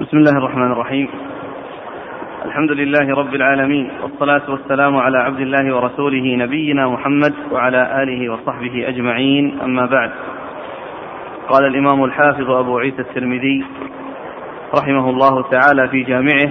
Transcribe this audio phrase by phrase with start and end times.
[0.00, 1.08] بسم الله الرحمن الرحيم.
[2.44, 8.88] الحمد لله رب العالمين والصلاة والسلام على عبد الله ورسوله نبينا محمد وعلى آله وصحبه
[8.88, 10.10] أجمعين أما بعد.
[11.48, 13.64] قال الإمام الحافظ أبو عيسى الترمذي
[14.78, 16.50] رحمه الله تعالى في جامعه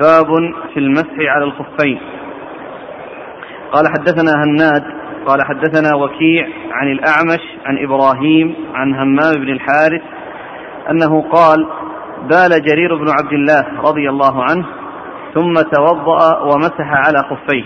[0.00, 2.00] باب في المسح على الخفين.
[3.72, 4.84] قال حدثنا هناد
[5.26, 10.02] قال حدثنا وكيع عن الأعمش عن إبراهيم عن همام بن الحارث
[10.90, 11.66] أنه قال
[12.22, 14.66] بال جرير بن عبد الله رضي الله عنه
[15.34, 17.64] ثم توضأ ومسح على خفيه.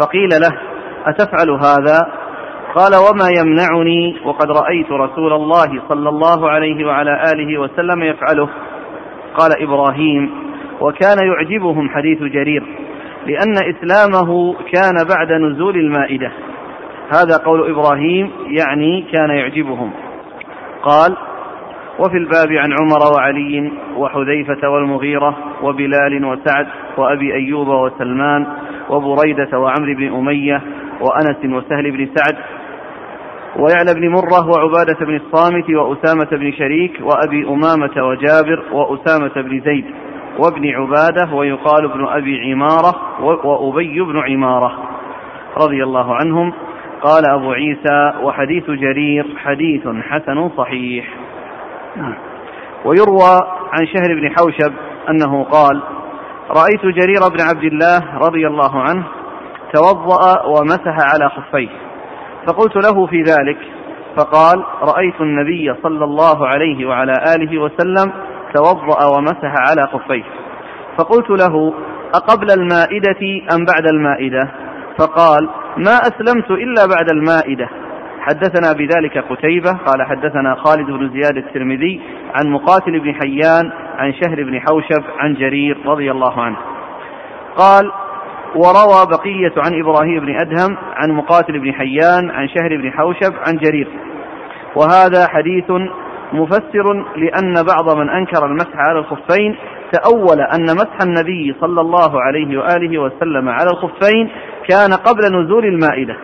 [0.00, 0.60] فقيل له
[1.06, 2.12] أتفعل هذا؟
[2.74, 8.48] قال وما يمنعني وقد رأيت رسول الله صلى الله عليه وعلى آله وسلم يفعله.
[9.38, 10.30] قال إبراهيم
[10.80, 12.62] وكان يعجبهم حديث جرير
[13.26, 16.32] لأن إسلامه كان بعد نزول المائدة.
[17.14, 19.90] هذا قول إبراهيم يعني كان يعجبهم.
[20.82, 21.16] قال
[22.00, 28.46] وفي الباب عن عمر وعلي وحذيفة والمغيرة وبلال وسعد وأبي أيوب وسلمان
[28.90, 30.62] وبريدة وعمرو بن أمية
[31.00, 32.36] وأنس وسهل بن سعد
[33.56, 39.84] ويعلى بن مرة وعبادة بن الصامت وأسامة بن شريك وأبي أمامة وجابر وأسامة بن زيد
[40.38, 42.94] وابن عبادة ويقال ابن أبي عمارة
[43.44, 44.78] وأبي بن عمارة
[45.56, 46.52] رضي الله عنهم.
[47.02, 51.06] قال أبو عيسى وحديث جرير حديث حسن صحيح.
[52.84, 53.40] ويروى
[53.72, 54.72] عن شهر بن حوشب
[55.10, 55.82] أنه قال
[56.50, 59.04] رأيت جرير بن عبد الله رضي الله عنه
[59.74, 61.68] توضأ ومسح على خفيه.
[62.46, 63.58] فقلت له في ذلك
[64.16, 68.12] فقال رأيت النبي صلى الله عليه وعلى آله وسلم
[68.54, 70.24] توضأ ومسح على خفيه.
[70.98, 71.74] فقلت له
[72.14, 74.50] أقبل المائدة أم بعد المائدة؟
[74.98, 77.68] فقال ما أسلمت إلا بعد المائدة.
[78.20, 82.00] حدثنا بذلك قتيبة قال حدثنا خالد بن زياد الترمذي
[82.34, 86.56] عن مقاتل بن حيان عن شهر بن حوشب عن جرير رضي الله عنه.
[87.56, 87.92] قال
[88.54, 93.56] وروى بقية عن إبراهيم بن أدهم عن مقاتل بن حيان عن شهر بن حوشب عن
[93.56, 93.88] جرير.
[94.76, 95.70] وهذا حديث
[96.32, 99.56] مفسر لأن بعض من أنكر المسح على الخفين
[99.92, 104.30] تأول أن مسح النبي صلى الله عليه وآله وسلم على الخفين
[104.68, 106.16] كان قبل نزول المائدة.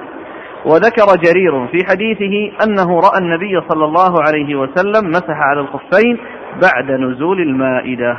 [0.67, 6.19] وذكر جرير في حديثه أنه رأى النبي صلى الله عليه وسلم مسح على الخفين
[6.63, 8.17] بعد نزول المائدة.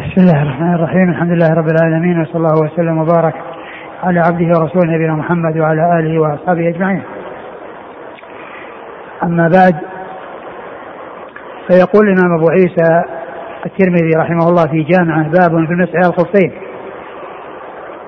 [0.00, 1.10] بسم الله الرحمن الرحيم.
[1.10, 3.34] الحمد لله رب العالمين وصلى الله وسلم وبارك
[4.02, 7.02] على عبده ورسوله نبينا محمد وعلى آله وأصحابه أجمعين.
[9.22, 9.76] أما بعد
[11.68, 13.04] فيقول الإمام أبو عيسى
[13.66, 16.52] الترمذي رحمه الله في جامعة باب في المسح على الخفين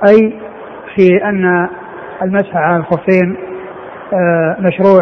[0.08, 0.32] أي
[0.94, 1.68] في أن
[2.22, 3.36] المسح على الخفين
[4.12, 5.00] آه، مشروع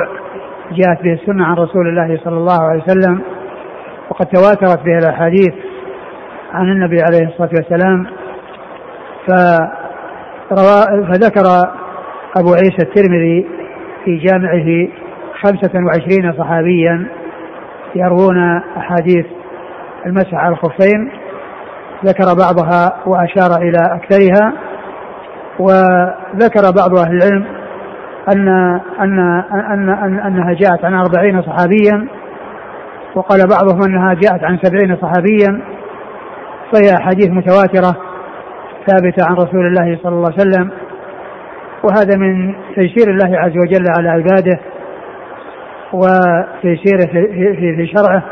[0.73, 3.21] جاءت به السنة عن رسول الله صلى الله عليه وسلم
[4.11, 5.55] وقد تواترت به الأحاديث
[6.53, 8.07] عن النبي عليه الصلاة والسلام.
[10.51, 11.47] فذكر
[12.37, 13.47] أبو عيسى الترمذي
[14.05, 14.89] في جامعه
[15.41, 17.07] خمسة وعشرين صحابيا
[17.95, 19.27] يروون أحاديث
[20.07, 21.11] المسح على الخفين
[22.05, 24.68] ذكر بعضها وأشار إلى أكثرها.
[25.59, 27.45] وذكر بعض أهل العلم
[28.33, 28.49] أن
[29.01, 29.19] أن
[29.51, 32.09] أن, أن أنها جاءت عن أربعين صحابيا
[33.15, 35.63] وقال بعضهم أنها جاءت عن سبعين صحابيا
[36.73, 37.97] فهي أحاديث متواترة
[38.87, 40.71] ثابتة عن رسول الله صلى الله عليه وسلم
[41.83, 44.61] وهذا من تيسير الله عز وجل على عباده
[45.93, 48.23] وتيسيره في, في, شرعه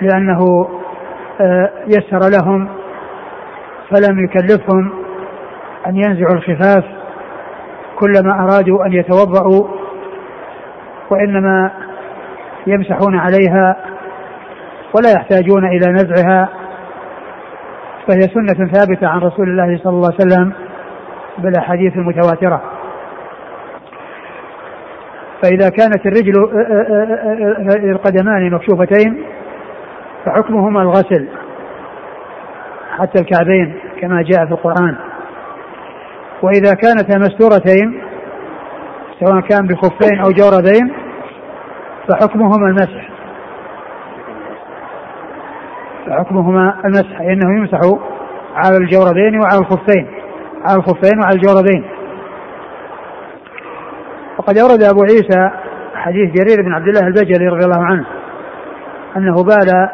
[0.00, 0.68] لأنه
[1.40, 2.68] آه، يسر لهم
[3.90, 4.92] فلم يكلفهم
[5.86, 6.84] أن ينزعوا الخفاف
[7.98, 9.68] كلما أرادوا أن يتوضأوا
[11.10, 11.70] وإنما
[12.66, 13.76] يمسحون عليها
[14.94, 16.48] ولا يحتاجون إلى نزعها.
[18.08, 20.52] فهي سنة ثابتة عن رسول الله صلى الله عليه وسلم
[21.38, 22.62] بالأحاديث المتواترة
[25.42, 26.32] فإذا كانت الرجل
[27.90, 29.24] القدمان مكشوفتين
[30.24, 31.28] فحكمهما الغسل
[32.98, 34.96] حتى الكعبين كما جاء في القرآن.
[36.42, 38.02] وإذا كانتا مستورتين
[39.20, 40.92] سواء كان بخفين أو جوربين
[42.08, 43.10] فحكمهما المسح.
[46.06, 47.80] فحكمهما المسح إنه يمسح
[48.54, 50.06] على الجوربين وعلى الخفين
[50.68, 51.84] على الخفين وعلى الجوربين
[54.38, 55.50] وقد أورد أبو عيسى
[55.94, 58.06] حديث جرير بن عبد الله البجلي رضي الله عنه
[59.16, 59.88] أنه بال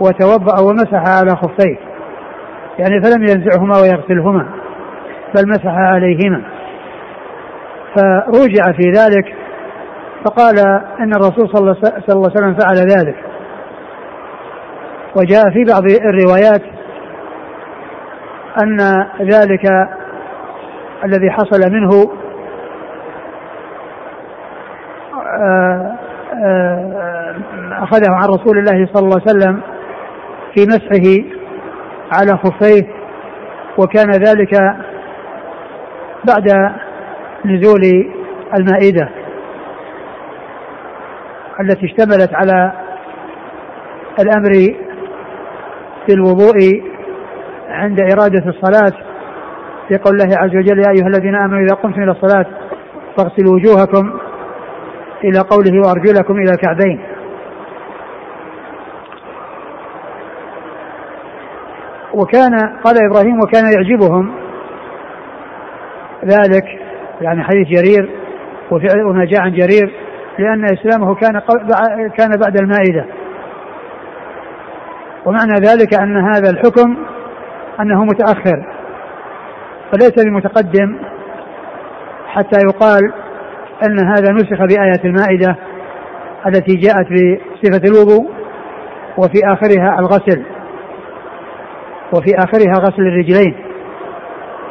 [0.00, 1.78] وتوضأ ومسح على خفيه.
[2.78, 4.57] يعني فلم ينزعهما ويغسلهما.
[5.34, 6.42] بل مسح عليهما.
[7.96, 9.36] فرجع في ذلك
[10.24, 10.58] فقال
[11.00, 11.76] أن الرسول صلى الله
[12.08, 13.16] عليه وسلم فعل ذلك.
[15.16, 16.62] وجاء في بعض الروايات
[18.62, 18.80] أن
[19.20, 19.88] ذلك
[21.04, 21.90] الذي حصل منه
[25.40, 25.94] آه،
[26.44, 27.36] آه،
[27.72, 29.60] أخذه عن رسول الله صلى الله عليه وسلم
[30.54, 31.24] في مسحه
[32.12, 32.86] على خفيه
[33.78, 34.54] وكان ذلك
[36.24, 36.72] بعد
[37.44, 37.82] نزول
[38.58, 39.08] المائدة
[41.60, 42.72] التي اشتملت على
[44.18, 44.74] الأمر
[46.08, 46.82] بالوضوء
[47.68, 48.92] عند إرادة الصلاة
[49.88, 52.46] في قول الله عز وجل يا أيها الذين آمنوا إذا قمتم إلى الصلاة
[53.16, 54.18] فاغسلوا وجوهكم
[55.24, 57.00] إلى قوله وأرجلكم إلى الكعبين.
[62.14, 62.54] وكان
[62.84, 64.47] قال إبراهيم وكان يعجبهم
[66.24, 66.64] ذلك
[67.20, 68.10] يعني حديث جرير
[69.06, 69.92] وما جاء عن جرير
[70.38, 71.40] لأن إسلامه كان
[72.18, 73.06] كان بعد المائدة.
[75.26, 76.96] ومعنى ذلك أن هذا الحكم
[77.80, 78.66] أنه متأخر
[79.92, 80.98] فليس بمتقدم
[82.26, 83.12] حتى يقال
[83.86, 85.56] أن هذا نسخ بآية المائدة
[86.46, 88.30] التي جاءت بصفة الوضوء
[89.18, 90.44] وفي آخرها الغسل
[92.12, 93.67] وفي آخرها غسل الرجلين.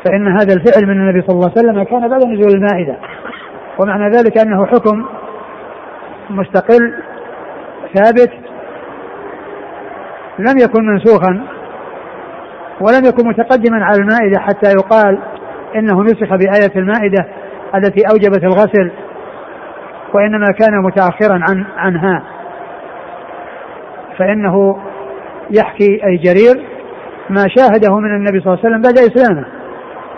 [0.07, 2.97] فإن هذا الفعل من النبي صلى الله عليه وسلم كان بعد نزول المائدة.
[3.79, 5.05] ومعنى ذلك أنه حكم
[6.29, 6.93] مستقل
[7.93, 8.31] ثابت
[10.39, 11.43] لم يكن منسوخا
[12.81, 15.19] ولم يكن متقدما على المائدة حتى يقال
[15.75, 17.25] إنه نسخ بآية المائدة
[17.75, 18.91] التي أوجبت الغسل
[20.13, 22.23] وإنما كان متأخرا عن عنها.
[24.17, 24.77] فإنه
[25.49, 26.65] يحكي أي جرير
[27.29, 29.45] ما شاهده من النبي صلى الله عليه وسلم بعد إسلامه.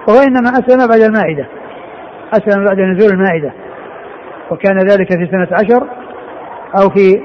[0.09, 1.47] وهو إنما أسلم بعد المائدة.
[2.33, 3.53] أسلم بعد نزول المائدة.
[4.51, 5.87] وكان ذلك في سنة عشر
[6.81, 7.21] أو في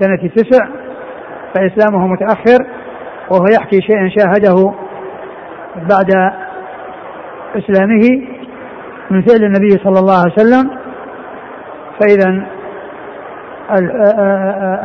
[0.00, 0.66] سنة تسع
[1.54, 2.66] فإسلامه متأخر
[3.30, 4.74] وهو يحكي شيئا شاهده
[5.76, 6.32] بعد
[7.56, 8.26] إسلامه
[9.10, 10.70] من فعل النبي صلى الله عليه وسلم.
[12.00, 12.46] فإذا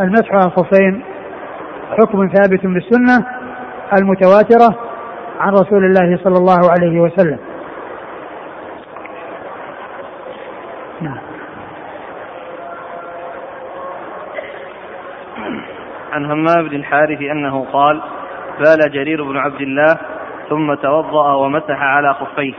[0.04, 1.04] المسح على الخفين
[1.98, 3.26] حكم ثابت بالسنة
[3.98, 4.83] المتواترة.
[5.40, 7.40] عن رسول الله صلى الله عليه وسلم.
[11.02, 11.18] نعم.
[16.14, 18.02] عن همام بن الحارث أنه قال
[18.60, 19.98] بال جرير بن عبد الله
[20.50, 22.54] ثم توضأ ومسح على خفيه.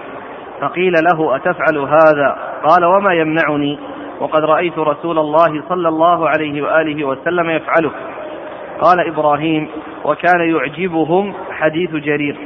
[0.61, 3.79] فقيل له أتفعل هذا؟ قال وما يمنعني؟
[4.21, 7.91] وقد رأيت رسول الله صلى الله عليه وآله وسلم يفعله.
[8.81, 9.69] قال إبراهيم
[10.05, 12.37] وكان يعجبهم حديث جرير.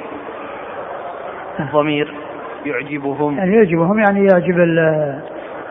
[1.61, 2.15] الضمير
[2.67, 4.59] يعجبهم يعني يعجبهم يعني يعجب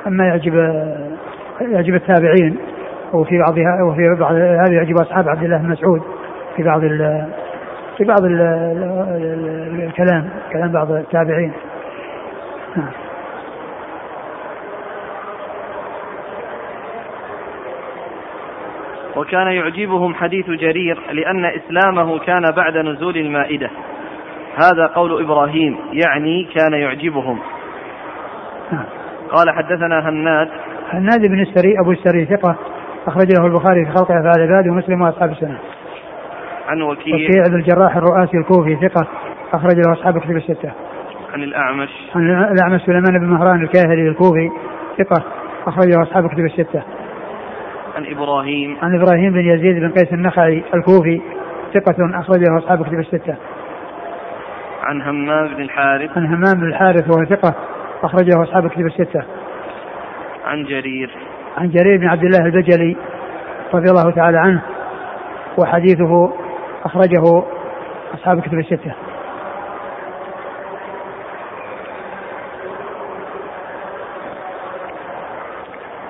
[0.07, 0.53] أما يعجب
[1.61, 2.57] يعجب التابعين
[3.13, 6.01] وفي بعضها وفي بعض هذا يعجب أصحاب عبد الله بن مسعود
[6.55, 7.27] في بعض ال
[7.97, 8.41] في بعض ال
[9.83, 11.53] الكلام كلام بعض التابعين.
[19.15, 23.69] وكان يعجبهم حديث جرير لأن إسلامه كان بعد نزول المائدة
[24.57, 27.39] هذا قول إبراهيم يعني كان يعجبهم.
[29.31, 30.49] قال حدثنا هناد.
[30.89, 32.55] هناد بن السري أبو السري ثقة
[33.07, 35.57] أخرج له البخاري في خلق أفعال العباد ومسلم وأصحاب السنة.
[36.67, 37.15] عن وكيع.
[37.15, 39.07] وكيع بن الجراح الرؤاسي الكوفي ثقة
[39.53, 40.71] أخرج له أصحاب كتب الستة.
[41.33, 41.89] عن الأعمش.
[42.15, 44.49] عن الأعمش سليمان بن مهران الكاهلي الكوفي
[44.97, 45.23] ثقة
[45.67, 46.81] أخرجه أصحاب كتب الستة.
[47.95, 48.77] عن إبراهيم.
[48.81, 51.21] عن إبراهيم بن يزيد بن قيس النخعي الكوفي
[51.73, 53.35] ثقة أخرجه أصحاب كتب الستة.
[54.87, 56.17] عن همام بن الحارث.
[56.17, 57.55] عن همام بن الحارث وهو ثقة
[58.03, 59.23] أخرجه أصحاب كتب الستة.
[60.45, 61.11] عن جرير.
[61.57, 62.95] عن جرير بن عبد الله البجلي
[63.73, 64.61] رضي الله تعالى عنه
[65.57, 66.33] وحديثه
[66.83, 67.43] أخرجه
[68.13, 68.93] أصحاب كتب الستة.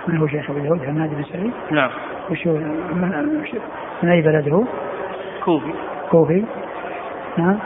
[0.07, 1.89] من هو شيخ أبي داود؟ حماد بن سعيد؟ نعم.
[2.29, 3.43] وش هو؟ من,
[4.03, 4.63] من أي بلد هو؟
[5.45, 5.73] كوفي.
[6.11, 6.45] كوفي.
[7.37, 7.59] نعم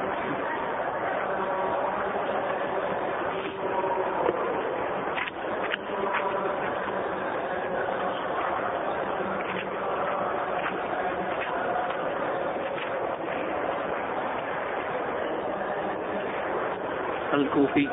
[17.34, 17.88] الكوفي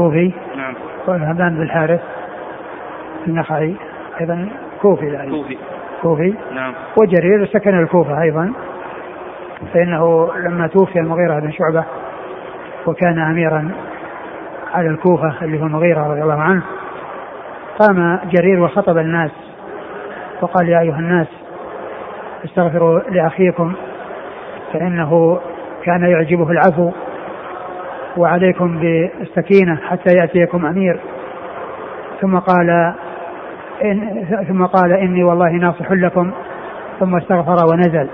[0.00, 0.32] كوفي.
[0.56, 0.74] نعم.
[1.08, 2.00] همام بن الحارث
[3.26, 3.74] النخعي.
[4.20, 4.48] أيضا
[4.82, 5.30] كوفي يعني.
[5.30, 5.58] كوفي.
[6.02, 6.34] كوفي.
[6.54, 6.74] نعم.
[6.96, 8.52] وجرير سكن الكوفة أيضا.
[9.74, 11.84] فإنه لما توفي المغيرة بن شعبة
[12.86, 13.70] وكان اميرا
[14.74, 16.62] على الكوفة اللي هو المغيرة رضي الله عنه
[17.78, 19.30] قام جرير وخطب الناس
[20.42, 21.26] وقال يا أيها الناس
[22.44, 23.72] استغفروا لأخيكم
[24.72, 25.40] فإنه
[25.84, 26.90] كان يعجبه العفو
[28.16, 31.00] وعليكم بالسكينة حتى يأتيكم أمير.
[32.20, 32.94] ثم قال
[33.84, 36.30] إن ثم قال إني والله ناصح لكم.
[37.00, 38.08] ثم استغفر ونزل.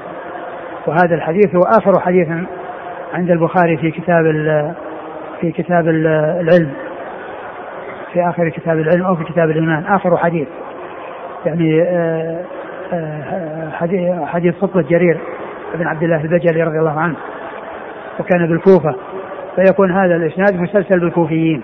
[0.87, 2.29] وهذا الحديث هو آخر حديث
[3.15, 4.25] عند البخاري في كتاب
[5.41, 6.71] في كتاب العلم.
[8.13, 9.85] في آخر كتاب العلم أو في كتاب الإيمان.
[9.85, 10.49] آخر حديث.
[11.47, 12.45] يعني آه،
[12.93, 15.19] آه، حديث حديث خطبة جرير
[15.75, 17.17] بن عبد الله البجلي رضي الله عنه.
[18.21, 18.97] وكان بالكوفة.
[19.57, 21.63] فيكون هذا الإسناد مسلسل بالكوفيين.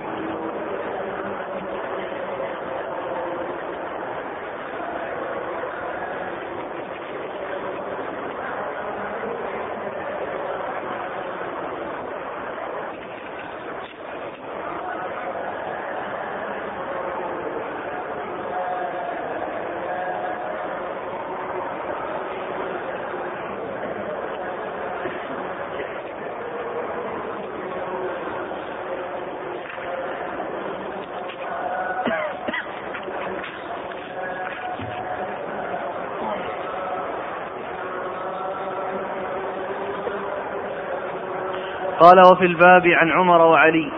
[42.12, 43.90] قال وفي الباب عن عمر وعلي.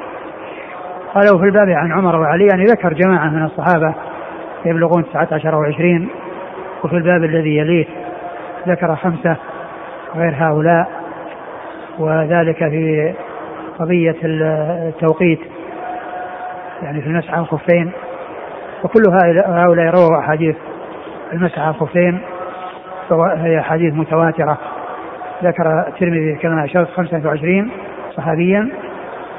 [1.14, 3.94] قال وفي الباب عن عمر وعلي يعني ذكر جماعة من الصحابة
[4.64, 6.08] يبلغون تسعة عشر وعشرين
[6.84, 7.86] وفي الباب الذي يليه
[8.68, 9.36] ذكر خمسة
[10.16, 10.88] غير هؤلاء
[11.98, 13.14] وذلك في
[13.78, 15.40] قضية التوقيت
[16.82, 17.92] يعني في المسح على الخفين
[18.84, 19.02] وكل
[19.46, 20.56] هؤلاء رووا أحاديث
[21.32, 22.20] المسح على الخفين
[23.08, 24.58] فهي أحاديث متواترة.
[25.44, 27.70] ذكر الترمذي كما أشرت 25
[28.16, 28.68] صحابيا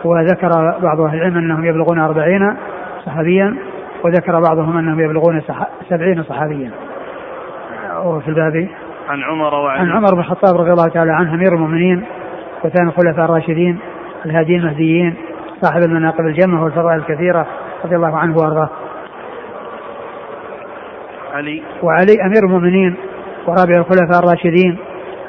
[0.03, 0.49] وذكر
[0.81, 2.55] بعض أهل العلم أنهم يبلغون أربعين
[3.05, 3.55] صحابيا
[4.03, 5.41] وذكر بعضهم أنهم يبلغون
[5.89, 6.71] سبعين صحابيا.
[8.03, 8.67] وفي الباب.
[9.09, 12.03] عن عمر وعن عن عمر بن الخطاب رضي الله تعالى عنه أمير المؤمنين
[12.63, 13.79] وثاني الخلفاء الراشدين
[14.25, 15.15] الهاديين المهديين
[15.61, 17.47] صاحب المناقب الجمة والفضائل الكثيرة
[17.85, 18.69] رضي الله عنه وأرضاه.
[21.33, 21.61] علي.
[21.83, 22.95] وعلي أمير المؤمنين
[23.47, 24.77] ورابع الخلفاء الراشدين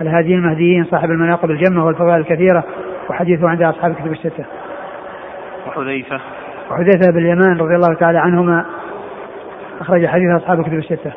[0.00, 2.64] الهاديين المهديين صاحب المناقب الجمة والفضائل الكثيرة
[3.10, 4.44] وحديثه عند أصحاب الكتب الستة.
[5.66, 6.20] وحذيفة.
[6.70, 8.64] وحذيفة بن اليمان رضي الله تعالى عنهما
[9.80, 11.12] أخرج حديث أصحاب الكتب الستة.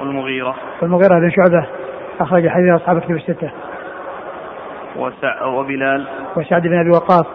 [0.00, 0.54] والمغيرة.
[0.82, 1.66] والمغيرة بن شعبة
[2.20, 3.50] أخرج حديث أصحاب الكتب الستة.
[4.96, 6.06] وسع وبلال.
[6.36, 7.26] وسعد بن أبي وقاص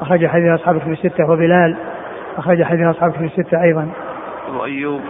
[0.00, 1.30] أخرج حديث أصحاب الكتب الستة.
[1.30, 1.76] وبلال
[2.38, 3.88] أخرج حديث أصحاب الكتب الستة أيضا.
[4.48, 5.00] أبو أيوب.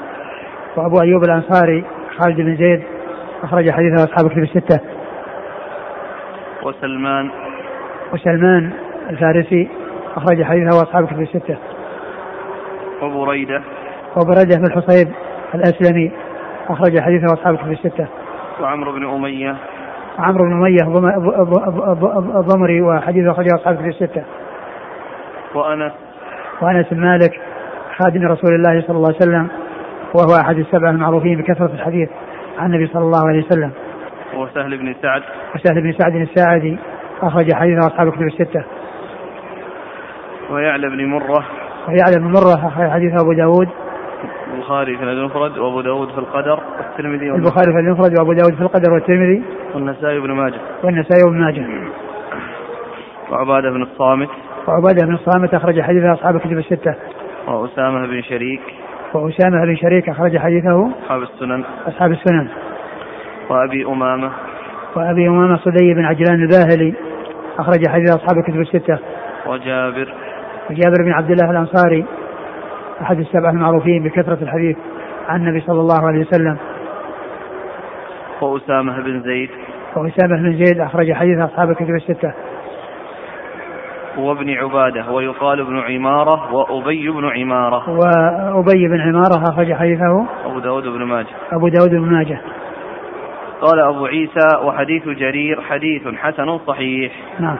[0.77, 1.85] وأبو أيوب الأنصاري
[2.19, 2.83] خالد بن زيد
[3.43, 4.81] أخرج حديث أصحاب الكتب الستة.
[6.62, 7.31] وسلمان.
[8.12, 8.71] وسلمان
[9.11, 9.69] الفارسي
[10.16, 11.57] أخرج حديثه أصحاب الكتب الستة.
[13.02, 13.62] وبريدة
[14.16, 15.09] وبريدة بن الحصيب
[15.54, 16.12] الأسلمي
[16.69, 18.07] أخرج حديثه أصحاب الكتب الستة.
[18.61, 19.57] وعمرو بن أمية
[20.19, 20.83] عمرو بن أمية
[22.40, 24.23] الضمري وحديثه أخرجه أصحاب الكتب الستة.
[25.54, 25.92] وأنس
[26.62, 27.40] وأنس بن مالك
[27.97, 29.49] خادم رسول الله صلى الله عليه وسلم
[30.14, 32.09] وهو أحد السبعة المعروفين بكثرة الحديث
[32.59, 33.71] عن النبي صلى الله عليه وسلم.
[34.35, 35.23] وسهل بن سعد
[35.54, 36.78] وسهل بن سعد الساعدي
[37.23, 38.64] أخرج حديث أصحاب الكتب الستة.
[40.50, 41.47] ويعلى بن مرة
[41.88, 43.69] ويعلى بن مرة أخرج حديث أبو داود.
[44.55, 48.93] البخاري في المفرد وأبو داود في القدر والترمذي البخاري في المفرد وأبو داود في القدر
[48.93, 49.43] والترمذي.
[49.75, 50.61] والنسائي بن ماجه.
[50.85, 51.67] والنسائي بن ماجه.
[53.31, 54.29] وعبادة بن الصامت.
[54.69, 56.95] وعبادة بن الصامت أخرج حديث أصحاب الكتب الستة.
[57.47, 58.61] وأسامة بن شريك.
[59.14, 61.64] وأسامة بن شريك أخرج حديثه أصحاب السنن.
[61.87, 62.49] أصحاب السنن.
[63.50, 64.31] وأبي أمامة.
[64.97, 66.95] وأبي أمامة صدي بن عجلان الباهلي.
[67.62, 68.99] أخرج حديث أصحاب الكتب الستة.
[69.47, 70.14] وجابر.
[70.71, 72.04] وجابر بن عبد الله الأنصاري
[73.02, 74.76] أحد السبعة المعروفين بكثرة الحديث
[75.28, 76.57] عن النبي صلى الله عليه وسلم.
[78.40, 79.50] وأسامة بن زيد.
[79.97, 82.33] وأسامة بن زيد أخرج حديث أصحاب الكتب الستة.
[84.19, 87.90] وابن عبادة ويقال ابن عمارة وأبي بن عمارة.
[87.90, 90.26] وأبي بن عمارة أخرج حديثه.
[90.45, 91.26] أبو داود بن ماجه.
[91.52, 92.40] أبو داود بن ماجه.
[93.62, 97.12] قال أبو عيسى وحديث جرير حديث حسن صحيح.
[97.40, 97.57] نعم.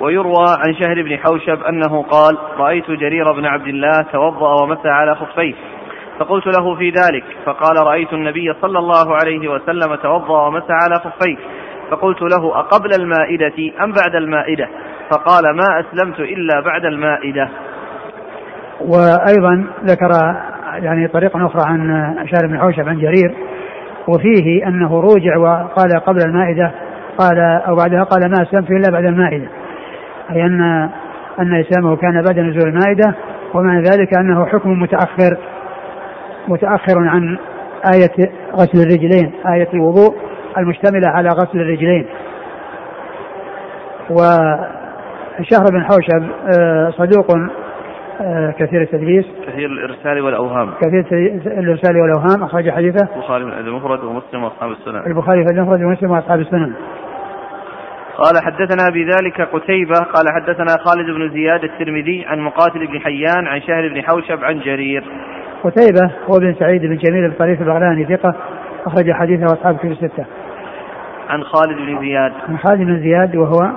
[0.00, 5.14] ويروى عن شهر بن حوشب أنه قال رأيت جرير بن عبد الله توضأ ومسى على
[5.14, 5.54] خفيه
[6.18, 11.36] فقلت له في ذلك فقال رأيت النبي صلى الله عليه وسلم توضأ ومسى على خفيه
[11.90, 14.68] فقلت له أقبل المائدة أم بعد المائدة؟
[15.10, 17.48] فقال ما أسلمت إلا بعد المائدة.
[18.80, 20.10] وأيضا ذكر
[20.74, 23.34] يعني طريقا أخرى عن شهر بن حوشب عن جرير
[24.08, 26.70] وفيه أنه روجع وقال قبل المائدة
[27.18, 29.46] قال أو بعدها قال ما أسلمت إلا بعد المائدة.
[30.30, 30.60] أي أن
[31.40, 33.14] أن إسلامه كان بعد نزول المائدة
[33.54, 35.38] ومع ذلك أنه حكم متأخر
[36.48, 37.38] متأخر عن
[37.94, 40.16] آية غسل الرجلين آية الوضوء
[40.58, 42.06] المشتملة على غسل الرجلين.
[44.10, 47.26] وشهر بن حوشب آه، صدوق
[48.58, 49.26] كثير التدليس.
[49.46, 50.70] كثير الإرسال والأوهام.
[50.80, 51.06] كثير
[51.46, 53.08] الإرسال والأوهام أخرج حديثه.
[53.16, 55.06] البخاري في المفرد ومسلم وأصحاب السنن.
[55.06, 56.72] البخاري في المفرد ومسلم وأصحاب السنن.
[58.16, 63.60] قال حدثنا بذلك قتيبة قال حدثنا خالد بن زياد الترمذي عن مقاتل بن حيان عن
[63.60, 65.04] شهر بن حوشب عن جرير.
[65.64, 68.34] قتيبة هو بن سعيد بن جميل الطريف البغلاني ثقة
[68.86, 70.24] أخرج حديثه أصحاب كتب الستة.
[71.28, 72.32] عن خالد بن زياد.
[72.48, 73.70] عن خالد بن زياد وهو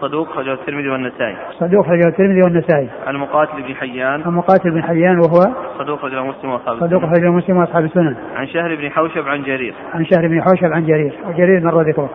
[0.00, 1.36] صدوق خرجه الترمذي والنسائي.
[1.60, 2.88] صدوق خرجه الترمذي والنسائي.
[3.06, 4.22] عن مقاتل بن حيان.
[4.26, 6.80] عن مقاتل بن حيان وهو صدوق خرجه مسلم وأصحاب.
[6.80, 8.16] صدوق خرجه مسلم وأصحاب السنن.
[8.36, 9.74] عن شهر بن حوشب عن جرير.
[9.94, 12.10] عن شهر بن حوشب عن جرير، وجرير مر ذكره.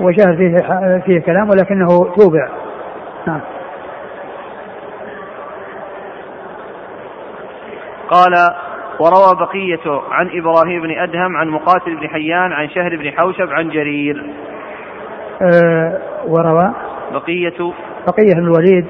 [0.00, 0.54] وشهر فيه
[0.98, 2.48] فيه كلام ولكنه توبع.
[3.26, 3.40] نعم.
[8.10, 8.32] قال
[9.00, 13.68] وروى بقية عن إبراهيم بن أدهم عن مقاتل بن حيان عن شهر بن حوشب عن
[13.68, 14.26] جرير
[15.42, 16.74] أه وروى.
[17.12, 17.72] بقية.
[18.06, 18.86] بقية بن الوليد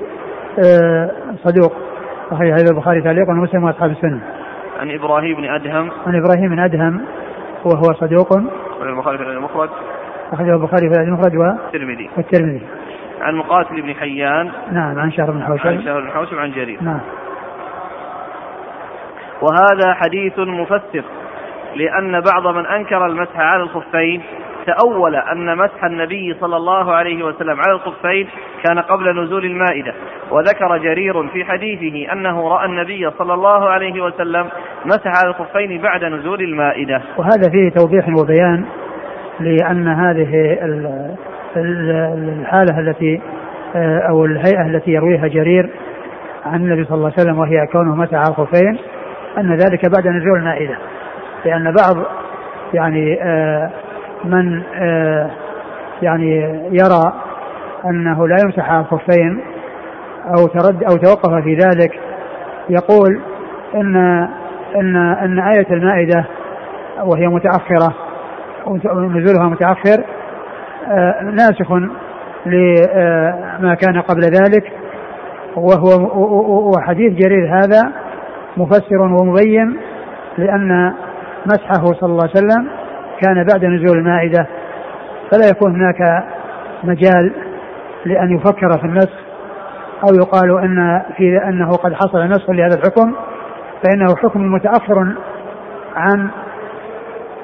[0.67, 1.11] أه
[1.45, 1.73] صدوق.
[2.31, 4.21] صحيح هذا البخاري تعليقا ومسلم وأصحاب السنن
[4.81, 5.91] عن إبراهيم بن أدهم.
[6.07, 7.05] عن إبراهيم بن أدهم
[7.65, 8.29] وهو صدوق.
[8.83, 9.71] البخاري في المفرد
[10.33, 12.63] أخرجه البخاري في المفرد والترمذي والترمذي
[13.21, 14.51] عن مقاتل بن حيان.
[14.73, 15.67] نعم عن شهر بن حوشب.
[15.67, 16.83] عن شهر بن حوشب عن جرير.
[16.83, 17.01] نعم.
[19.43, 21.05] وهذا حديث مفسر
[21.75, 24.23] لأن بعض من أنكر المسح على الخفين.
[24.67, 28.29] تأول أن مسح النبي صلى الله عليه وسلم على الخفين
[28.65, 29.95] كان قبل نزول المائدة.
[30.31, 34.47] وذكر جرير في حديثه أنه رأى النبي صلى الله عليه وسلم
[34.85, 37.03] مسح على الخفين بعد نزول المائدة.
[37.17, 38.65] وهذا فيه توضيح وبيان
[39.41, 40.59] لأن هذه
[41.57, 43.21] الحالة التي
[44.09, 45.71] أو الهيئة التي يرويها جرير
[46.47, 48.79] عن النبي صلى الله عليه وسلم وهي كونه مسح على الخفين
[49.39, 50.79] أن ذلك بعد نزول المائدة.
[51.45, 52.05] لأن بعض
[52.75, 53.71] يعني آه
[54.27, 55.31] من آه
[56.03, 56.39] يعني
[56.73, 57.13] يرى
[57.85, 59.41] أنه لا يمسح على الخفين
[60.39, 62.01] أو ترد أو توقف في ذلك
[62.69, 63.21] يقول
[63.75, 63.97] إن
[64.77, 66.25] إن إن آية المائدة
[67.05, 67.95] وهي متأخرة
[68.67, 70.05] ونزولها متأخر
[70.89, 71.73] آه ناسخ
[72.47, 74.73] لما كان قبل ذلك
[75.57, 75.89] وهو
[76.77, 77.93] وحديث جرير هذا
[78.57, 79.77] مفسر ومبين
[80.39, 80.93] لأن
[81.47, 82.69] مسحه صلى الله عليه وسلم
[83.21, 84.47] كان بعد نزول المائدة
[85.33, 86.25] فلا يكون هناك
[86.85, 87.33] مجال
[88.05, 89.27] لأن يفكر في النسخ
[90.05, 93.15] أو يقال أن في أنه قد حصل نسخ لهذا الحكم
[93.85, 95.15] فإنه حكم متأخر
[95.97, 96.31] عن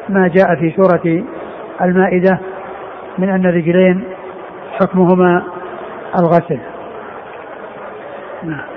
[0.09, 1.25] ما جاء في سورة
[1.83, 2.39] المائدة
[3.19, 4.05] من أن الرجلين
[4.81, 5.43] حكمهما
[6.19, 6.59] الغسل.
[8.43, 8.72] نعم.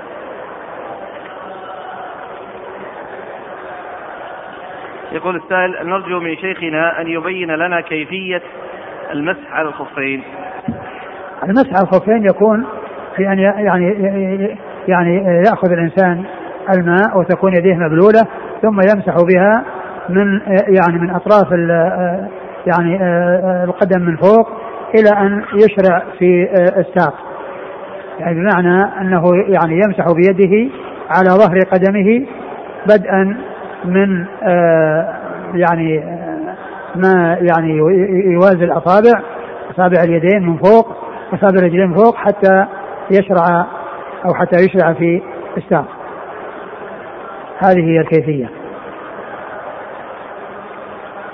[5.12, 8.42] يقول السائل نرجو من شيخنا أن يبين لنا كيفية
[9.12, 10.22] المسح على الخفين.
[11.44, 12.66] المسح على الخفين يكون
[13.16, 13.84] في أن يعني
[14.88, 15.16] يعني
[15.46, 16.24] يأخذ الإنسان
[16.74, 18.22] الماء وتكون يديه مبلولة
[18.62, 19.64] ثم يمسح بها
[20.08, 20.40] من
[20.78, 21.52] يعني من أطراف
[22.66, 22.98] يعني
[23.64, 24.48] القدم من فوق
[24.94, 27.14] إلى أن يشرع في الساق.
[28.18, 30.70] يعني بمعنى أنه يعني يمسح بيده
[31.10, 32.26] على ظهر قدمه
[32.86, 33.36] بدءا
[33.84, 35.14] من آه
[35.54, 36.56] يعني آه
[36.96, 37.76] ما يعني
[38.32, 39.20] يوازي الأصابع
[39.70, 40.96] أصابع اليدين من فوق
[41.32, 42.66] أصابع الرجلين من فوق حتى
[43.10, 43.66] يشرع
[44.24, 45.22] أو حتى يشرع في
[45.56, 45.86] الساق
[47.64, 48.50] هذه هي الكيفية.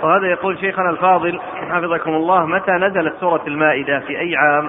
[0.03, 4.69] وهذا يقول شيخنا الفاضل حفظكم الله متى نزلت سورة المائدة؟ في أي عام؟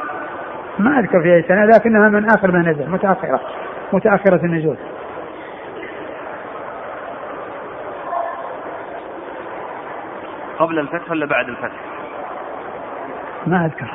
[0.79, 3.41] ما أذكر في أي سنة لكنها من آخر ما نزل متأخرة
[3.93, 4.77] متأخرة النزول.
[10.59, 11.79] قبل الفتح ولا بعد الفتح؟
[13.47, 13.91] ما أذكر.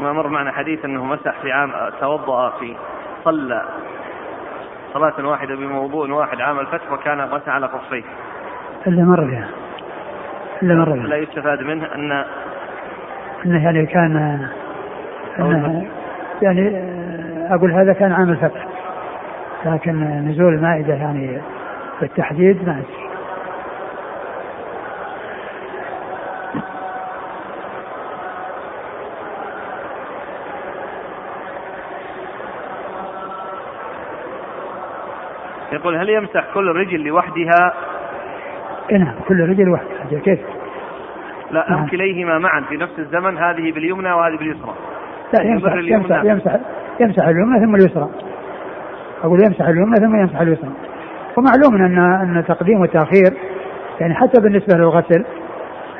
[0.00, 2.76] ما مر معنا حديث أنه مسح في عام توضأ في
[3.24, 3.62] صلى
[4.94, 8.02] صلاة واحدة بموضوع واحد عام الفتح وكان مسح على خفيه.
[8.86, 9.48] إلا مر بها.
[10.62, 11.06] إلا مر بها.
[11.06, 12.24] لا يستفاد منه أن
[13.46, 14.46] أنه يعني كان
[15.38, 15.86] أنه
[16.42, 16.82] يعني
[17.54, 18.66] أقول هذا كان عام الفتح.
[19.64, 21.40] لكن نزول المائدة يعني
[22.00, 23.08] بالتحديد ما أدري
[35.72, 37.74] يقول هل يمسح كل رجل لوحدها؟
[38.92, 40.40] نعم كل رجل لوحدها كيف؟
[41.50, 41.86] لا نعم.
[41.86, 44.74] كليهما معا في نفس الزمن هذه باليمنى وهذه باليسرى
[45.34, 46.60] لا يمسح يمسح يمسح,
[47.00, 48.08] يمسح اليمنى ثم اليسرى
[49.24, 50.70] أقول يمسح اليمنى ثم يمسح اليسرى
[51.38, 53.32] ومعلوم أن أن تقديم وتأخير
[54.00, 55.24] يعني حتى بالنسبة للغسل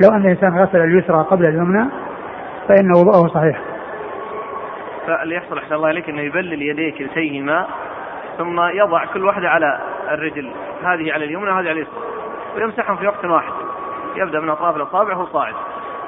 [0.02, 1.86] لو أن الإنسان غسل اليسرى قبل اليمنى
[2.68, 3.60] فإن وضوءه صحيح.
[5.06, 7.66] فاللي يحصل أحسن الله عليك أنه يبلل يديه كلتيهما
[8.38, 9.78] ثم يضع كل واحدة على
[10.10, 10.50] الرجل
[10.82, 12.02] هذه على اليمنى وهذه على اليسرى
[12.56, 13.52] ويمسحهم في وقت واحد.
[14.16, 15.54] يبدأ من أطراف الأصابع وهو صاعد.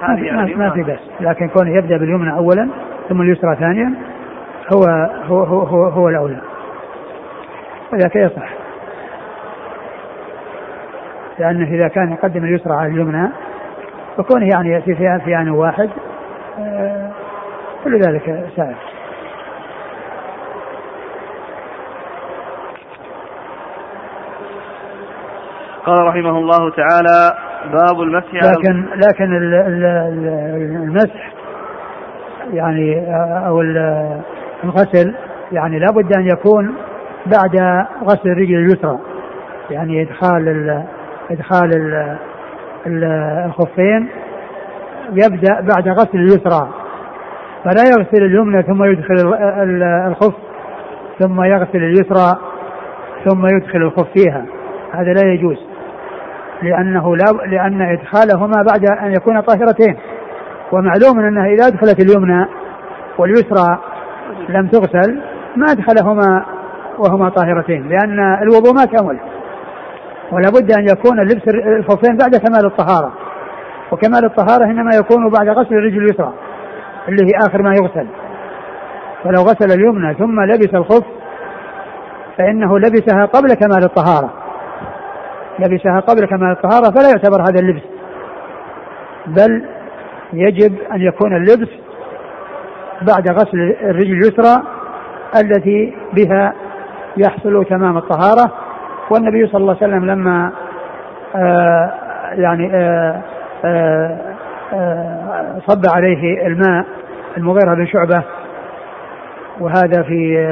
[0.01, 2.71] هذه ما, ما في بس لكن كونه يبدأ باليمنى أولا
[3.09, 3.95] ثم اليسرى ثانيا
[4.75, 4.85] هو
[5.27, 6.41] هو هو هو, هو الأولى.
[7.93, 8.60] وذاك يصح.
[11.41, 13.29] لأنه إذا كان يقدم اليسرى على اليمنى
[14.17, 15.91] فكونه يعني يأتي في في آن واحد
[16.59, 17.11] آه،
[17.85, 18.77] كل ذلك سائر
[25.87, 27.35] قال رحمه الله تعالى
[27.73, 29.35] باب المسح لكن لكن
[30.75, 31.33] المسح
[32.53, 33.61] يعني آه، أو
[34.65, 35.15] الغسل
[35.53, 36.75] يعني لابد أن يكون
[37.27, 38.99] بعد غسل الرجل اليسرى
[39.71, 40.85] يعني إدخال
[41.31, 41.71] ال إدخال
[42.87, 43.05] ال
[43.47, 44.09] الخفين
[45.13, 46.69] يبدأ بعد غسل اليسرى
[47.65, 49.35] فلا يغسل اليمنى ثم يدخل
[50.07, 50.35] الخف
[51.19, 52.39] ثم يغسل اليسرى
[53.29, 54.45] ثم يدخل الخف فيها.
[54.93, 55.57] هذا لا يجوز
[56.63, 59.97] لأنه لا لأن إدخالهما بعد أن يكون طاهرتين.
[60.73, 62.47] ومعلوم أنها إذا أدخلت اليمنى
[63.19, 63.79] واليسرى
[64.49, 65.21] لم تغسل
[65.57, 66.45] ما أدخلهما
[66.99, 69.19] وهما طاهرتين لأن الوضوء ما كمل.
[70.33, 71.43] ولا بد أن يكون اللبس
[71.79, 73.13] الخفين بعد كمال الطهارة.
[73.93, 76.33] وكمال الطهارة إنما يكون بعد غسل الرجل اليسرى
[77.09, 78.07] اللي هي آخر ما يغسل.
[79.25, 81.05] فلو غسل اليمنى ثم لبس الخف
[82.39, 84.31] فإنه لبسها قبل كمال الطهارة.
[85.59, 87.83] لبسها قبل كمال الطهارة فلا يعتبر هذا اللبس.
[89.27, 89.65] بل
[90.33, 91.69] يجب أن يكون اللبس
[93.03, 94.63] بعد غسل الرجل اليسرى
[95.37, 96.55] التي بها
[97.17, 98.53] يحصل تمام الطهارة
[99.11, 100.53] والنبي صلى الله عليه وسلم لما
[101.37, 101.93] آه
[102.33, 103.21] يعني آه
[103.65, 104.19] آه
[104.73, 106.85] آه صب عليه الماء
[107.37, 108.23] المغيرة بن شعبة
[109.61, 110.47] وهذا في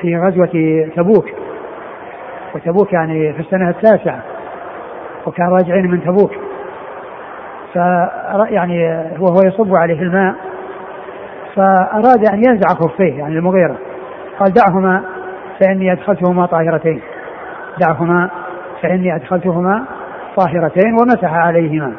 [0.00, 1.26] في غزوة تبوك.
[2.54, 4.20] وتبوك يعني في السنة التاسعة
[5.26, 6.32] وكان راجعين من تبوك.
[7.74, 7.76] ف
[8.50, 10.34] يعني وهو يصب عليه الماء
[11.54, 13.76] فأراد أن ينزع خفيه يعني المغيرة.
[14.40, 15.02] قال دعهما
[15.60, 17.00] فإني أدخلتهما طاهرتين.
[17.78, 18.30] دعهما
[18.82, 19.84] فإني أدخلتهما
[20.36, 21.92] طاهرتين ومسح عليهما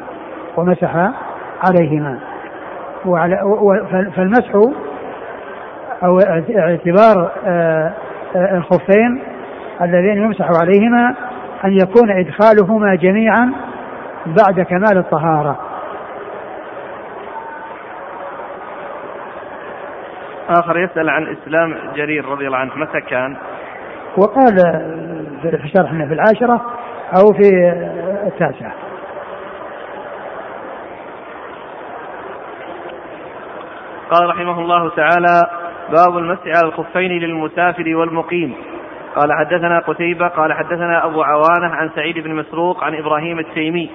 [0.56, 1.12] ومسح
[1.62, 2.18] عليهما
[3.04, 3.36] وعلى
[4.16, 4.54] فالمسح
[6.02, 6.18] أو
[6.58, 7.92] اعتبار آه،
[8.36, 9.22] آه، الخفين
[9.82, 11.14] اللذين يمسح عليهما
[11.64, 13.52] أن يكون إدخالهما جميعا
[14.26, 15.58] بعد كمال الطهارة
[20.48, 23.36] آخر يسأل عن إسلام جرير رضي الله عنه متى كان؟
[24.16, 24.56] وقال
[25.50, 26.60] في شرحنا في العاشرة
[27.18, 27.48] أو في
[28.26, 28.72] التاسعة.
[34.10, 35.42] قال رحمه الله تعالى
[35.90, 38.54] باب المسح على الخفين للمسافر والمقيم.
[39.16, 43.90] قال حدثنا قتيبة قال حدثنا أبو عوانة عن سعيد بن مسروق عن إبراهيم التيمي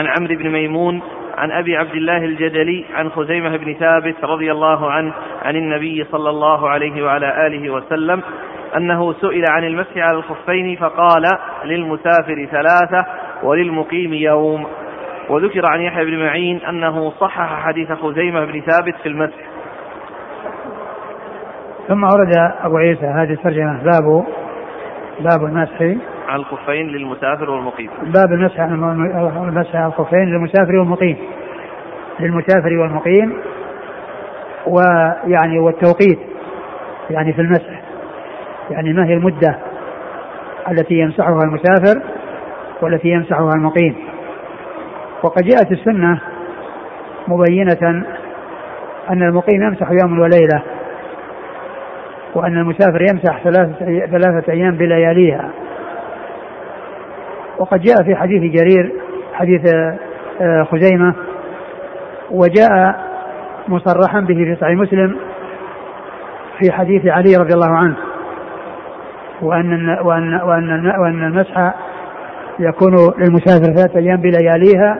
[0.00, 1.02] عن عمرو بن ميمون
[1.38, 6.30] عن أبي عبد الله الجدلي عن خزيمة بن ثابت رضي الله عنه عن النبي صلى
[6.30, 8.22] الله عليه وعلى آله وسلم
[8.76, 11.22] أنه سئل عن المسح على الخفين فقال
[11.64, 13.06] للمسافر ثلاثة
[13.42, 14.66] وللمقيم يوم.
[15.28, 19.36] وذكر عن يحيى بن معين أنه صحح حديث خزيمة بن ثابت في المسح.
[21.88, 24.24] ثم ورد أبو عيسى هذه الترجمة باب
[25.20, 25.82] باب المسح.
[26.28, 27.90] على الخفين للمسافر والمقيم.
[28.02, 28.74] باب المسح على
[29.48, 31.16] المسح على الخفين للمسافر والمقيم.
[32.20, 33.42] للمسافر والمقيم
[34.66, 36.18] ويعني والتوقيت
[37.10, 37.79] يعني في المسح.
[38.70, 39.58] يعني ما هي المدة
[40.70, 42.02] التي يمسحها المسافر
[42.82, 43.96] والتي يمسحها المقيم.
[45.22, 46.20] وقد جاءت السنة
[47.28, 48.04] مبينة
[49.10, 50.62] أن المقيم يمسح يوم وليلة
[52.34, 55.50] وأن المسافر يمسح ثلاثة, ثلاثة أيام بلياليها.
[57.58, 58.92] وقد جاء في حديث جرير
[59.34, 59.74] حديث
[60.40, 61.14] آه، خزيمة
[62.30, 63.00] وجاء
[63.68, 65.16] مصرحا به في صحيح مسلم
[66.58, 68.09] في حديث علي رضي الله عنه.
[69.42, 71.74] وأن وأن وأن وأن المسح
[72.58, 74.98] يكون للمسافر ثلاثة أيام بلياليها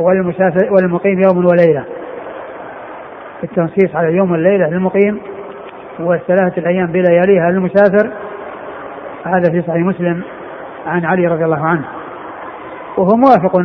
[0.00, 1.84] وللمسافر وللمقيم يوم وليلة.
[3.44, 5.20] التنصيص على يوم والليلة للمقيم
[6.00, 8.10] والثلاثة الأيام بلياليها للمسافر.
[9.24, 10.22] هذا في صحيح مسلم
[10.86, 11.84] عن علي رضي الله عنه.
[12.96, 13.60] وهو موافق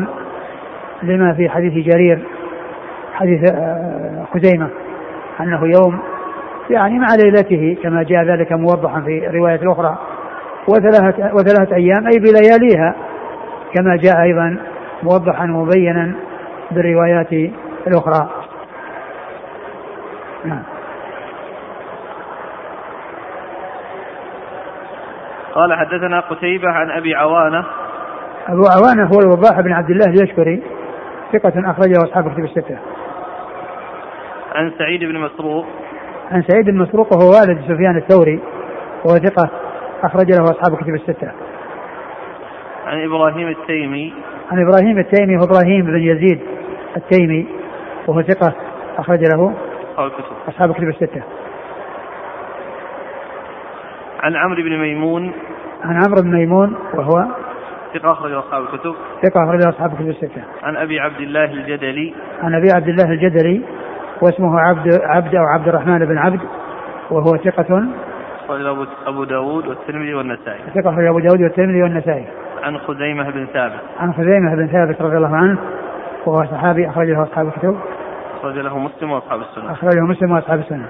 [1.03, 2.19] لما في حديث جرير
[3.13, 4.69] حديث آه، خزيمة
[5.39, 5.99] أنه يوم
[6.69, 9.97] يعني مع ليلته كما جاء ذلك موضحا في الرواية الأخرى
[10.67, 12.95] وثلاثة, وثلاثة أيام أي بلياليها
[13.73, 14.57] كما جاء أيضا
[15.03, 16.15] موضحا ومبينا
[16.71, 17.33] بالروايات
[17.87, 18.29] الأخرى.
[20.45, 20.63] نعم.
[25.53, 27.65] قال حدثنا قتيبة عن أبي عوانة.
[28.47, 30.63] أبو عوانة هو الوضاح بن عبد الله اليشكري
[31.33, 32.77] ثقة أخرجه أصحاب كتب الستة.
[34.55, 35.65] عن سعيد بن مسروق.
[36.31, 38.39] عن سعيد بن مسروق وهو والد سفيان الثوري
[39.05, 39.49] وهو ثقة
[40.03, 41.31] أخرج له أصحاب كتب الستة.
[42.85, 44.13] عن إبراهيم التيمي.
[44.51, 46.39] عن إبراهيم التيمي هو إبراهيم بن يزيد
[46.97, 47.47] التيمي
[48.07, 48.53] وهو ثقة
[48.97, 49.53] أخرج له
[50.47, 50.87] أصحاب الكتب.
[50.87, 51.21] الستة.
[54.19, 55.31] عن عمرو بن ميمون.
[55.83, 57.25] عن عمرو بن ميمون وهو
[57.93, 58.95] ثقة أخرج أصحاب الكتب.
[59.23, 60.43] ثقة أخرج أصحاب الكتب الستة.
[60.63, 62.13] عن أبي عبد الله الجدلي.
[62.43, 63.61] عن أبي عبد الله الجدلي
[64.21, 66.39] واسمه عبد عبد أو عبد الرحمن بن عبد
[67.11, 67.87] وهو ثقة.
[68.45, 70.59] أخرج أبو داود والترمذي والنسائي.
[70.75, 72.27] ثقة أخرج أبو داود والترمذي والنسائي.
[72.63, 73.81] عن خزيمة بن ثابت.
[73.99, 75.59] عن خزيمة بن ثابت رضي الله عنه
[76.25, 77.79] وهو صحابي أخرج له أصحاب الكتب.
[78.39, 79.71] أخرج له مسلم وأصحاب السنة.
[79.71, 80.85] أخرجه مسلم وأصحاب السنة.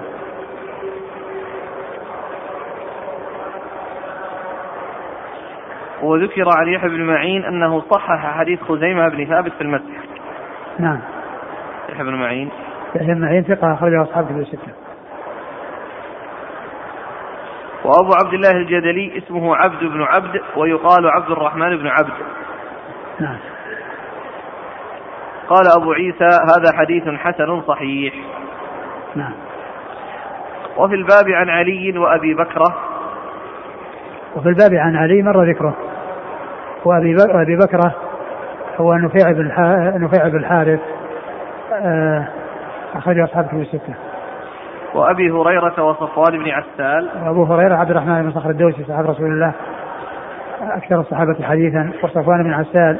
[6.02, 10.02] وذكر عن يحيى بن معين أنه صحح حديث خزيمة بن ثابت في المسح
[10.78, 11.00] نعم.
[11.88, 12.50] يحيى بن معين.
[12.94, 14.72] يحيى بن معين ثقة أخرجه أصحاب كتب الستة.
[17.84, 22.12] وأبو عبد الله الجدلي اسمه عبد بن عبد ويقال عبد الرحمن بن عبد.
[23.20, 23.36] نعم.
[25.48, 28.14] قال أبو عيسى هذا حديث حسن صحيح.
[29.14, 29.32] نعم.
[30.76, 32.76] وفي الباب عن علي وأبي بكرة.
[34.36, 35.74] وفي الباب عن علي مر ذكره.
[36.84, 37.94] وأبي بكر أبي بكرة
[38.80, 39.46] هو نفيع بن
[40.04, 40.80] نفيع بن الحارث.
[41.72, 42.41] آه،
[42.94, 43.94] أخرج أصحاب كتب الستة.
[44.94, 47.08] وأبي هريرة وصفوان بن عسال.
[47.24, 49.52] وأبو هريرة عبد الرحمن بن صخر الدوسي صحابة رسول الله
[50.62, 52.98] أكثر الصحابة حديثا وصفوان بن عسال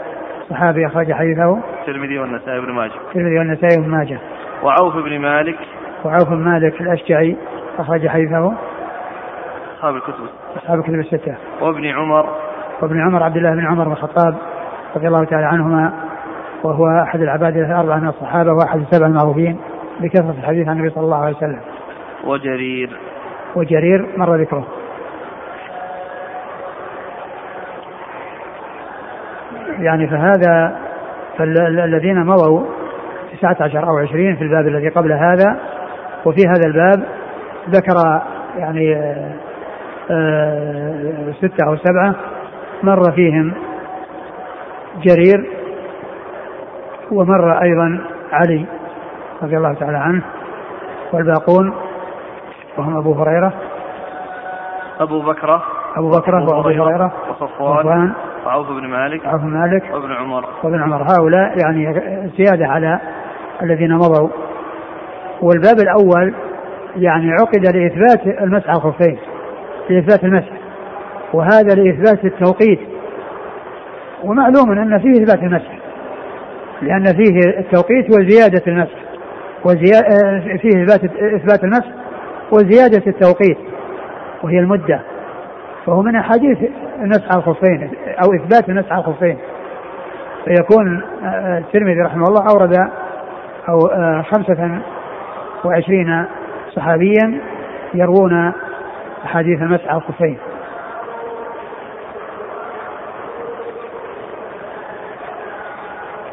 [0.51, 1.59] صحابي أخرج حديثه.
[1.81, 2.93] الترمذي والنسائي بن ماجه.
[3.09, 4.19] الترمذي والنسائي بن ماجه.
[4.63, 5.59] وعوف بن مالك.
[6.05, 7.37] وعوف بن مالك الأشجعي
[7.79, 8.55] أخرج حديثه.
[9.77, 10.25] أصحاب الكتب.
[10.57, 11.35] أصحاب الكتب الستة.
[11.61, 12.27] وابن عمر.
[12.83, 14.35] وابن عمر عبد الله بن عمر بن الخطاب
[14.97, 15.93] رضي الله تعالى عنهما
[16.63, 19.59] وهو أحد العباد الأربعة من الصحابة واحد السبع المعروفين
[20.01, 21.61] بكثرة الحديث عن النبي صلى الله عليه وسلم.
[22.25, 22.91] وجرير
[23.57, 24.67] وجرير مر ذكره.
[29.79, 30.77] يعني فهذا
[31.39, 32.67] فالذين مضوا
[33.39, 35.59] 19 أو 20 في الباب الذي قبل هذا
[36.25, 37.05] وفي هذا الباب
[37.69, 38.23] ذكر
[38.57, 39.33] يعني آه،
[40.11, 42.15] آه، ستة أو سبعة
[42.83, 43.53] مر فيهم
[45.03, 45.51] جرير
[47.13, 47.99] ومر أيضا
[48.33, 48.67] علي
[49.43, 50.23] رضي الله تعالى عنه
[51.13, 51.75] والباقون
[52.79, 53.53] وهم أبو هريرة.
[55.01, 55.63] أبو بكرة
[55.97, 58.13] أبو بكرة وأبو هريرة وصفوان.
[58.47, 59.27] وعوف بن مالك.
[59.27, 60.45] عوف بن مالك وابن عمر.
[60.63, 61.03] وابن عمر.
[61.03, 61.95] هؤلاء يعني
[62.39, 63.01] زيادة على
[63.63, 64.29] الذين مضوا.
[65.43, 66.35] والباب الأول
[66.97, 69.19] يعني عقد لإثبات المسح على الخفين
[69.91, 70.53] لإثبات المسح
[71.33, 72.81] وهذا لإثبات التوقيت.
[74.25, 75.79] ومعلوم أن فيه إثبات المسح
[76.83, 79.02] لأن فيه التوقيت وزيادة المسح.
[80.63, 81.89] فيه إثبات إثبات المسح
[82.53, 83.59] وزيادة التوقيت
[84.43, 85.01] وهي المدة.
[85.87, 86.59] فهو من أحاديث
[87.03, 89.39] المسح على الخفين أو إثبات المسح على الخفين.
[90.45, 91.03] فيكون
[91.59, 92.91] الترمذي رحمه الله أورد
[93.69, 93.79] أو
[94.23, 94.79] خمسة
[95.65, 96.25] وعشرين
[96.77, 97.41] صحابيا
[97.95, 98.53] يروون
[99.25, 100.39] أحاديث المسح على الخفين.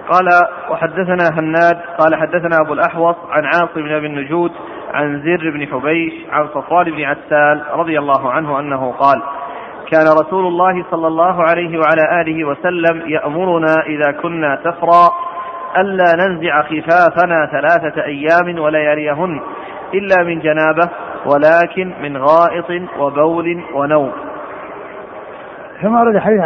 [0.10, 0.28] قال
[0.72, 4.52] وحدثنا هناد قال حدثنا أبو الأحوص عن عاصم بن أبي النجود
[4.94, 9.22] عن زر بن حبيش عن صفوان بن عسال رضي الله عنه أنه قال
[9.92, 15.10] كان رسول الله صلى الله عليه وعلى آله وسلم يأمرنا إذا كنا سفرا
[15.78, 19.42] ألا ننزع خفافنا ثلاثة أيام ولياليهن
[19.94, 20.90] إلا من جنابة
[21.26, 24.12] ولكن من غائط وبول ونوم.
[25.82, 26.42] ثم ورد حديث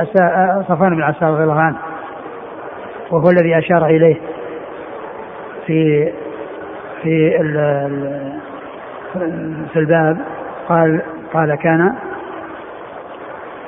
[0.67, 1.92] صفوان بن عسال رضي الله عنه.
[3.13, 4.15] وهو الذي أشار إليه
[5.67, 6.11] في
[7.03, 7.37] في
[9.73, 10.17] في الباب.
[10.69, 11.01] قال
[11.33, 11.95] قال كان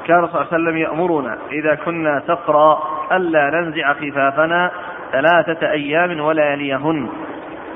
[0.08, 2.80] كان صلى الله عليه وسلم يأمرنا إذا كنا سفرا
[3.12, 4.72] ألا ننزع خفافنا
[5.12, 7.10] ثلاثة أيام ولياليهن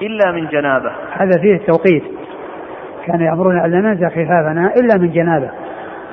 [0.01, 0.91] إلا من جنابة.
[1.11, 2.03] هذا فيه التوقيت.
[3.05, 5.49] كان يأمرنا ألا ننزع خفافنا إلا من جنابة.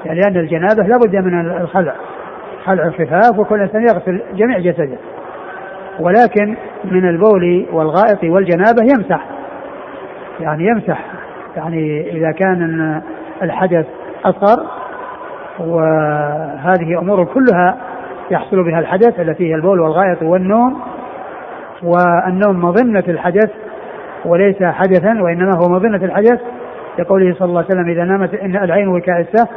[0.05, 1.95] يعني لأن الجنابة لابد من الخلع
[2.65, 4.99] خلع الخفاف وكل إنسان يغسل جميع جسده.
[6.01, 9.25] ولكن من البول والغائط والجنابة يمسح.
[10.41, 10.99] يعني يمسح.
[11.57, 13.01] يعني إذا كان
[13.43, 13.87] الحدث
[14.25, 14.67] أصغر
[15.59, 17.77] وهذه أمور كلها
[18.31, 20.81] يحصل بها الحدث التي هي البول والغائط والنوم.
[21.83, 23.51] والنوم مظنة الحدث
[24.25, 26.41] وليس حدثا وإنما هو مظنة الحدث.
[26.99, 29.49] لقوله صلى الله عليه وسلم إذا نامت إن العين وكاء السه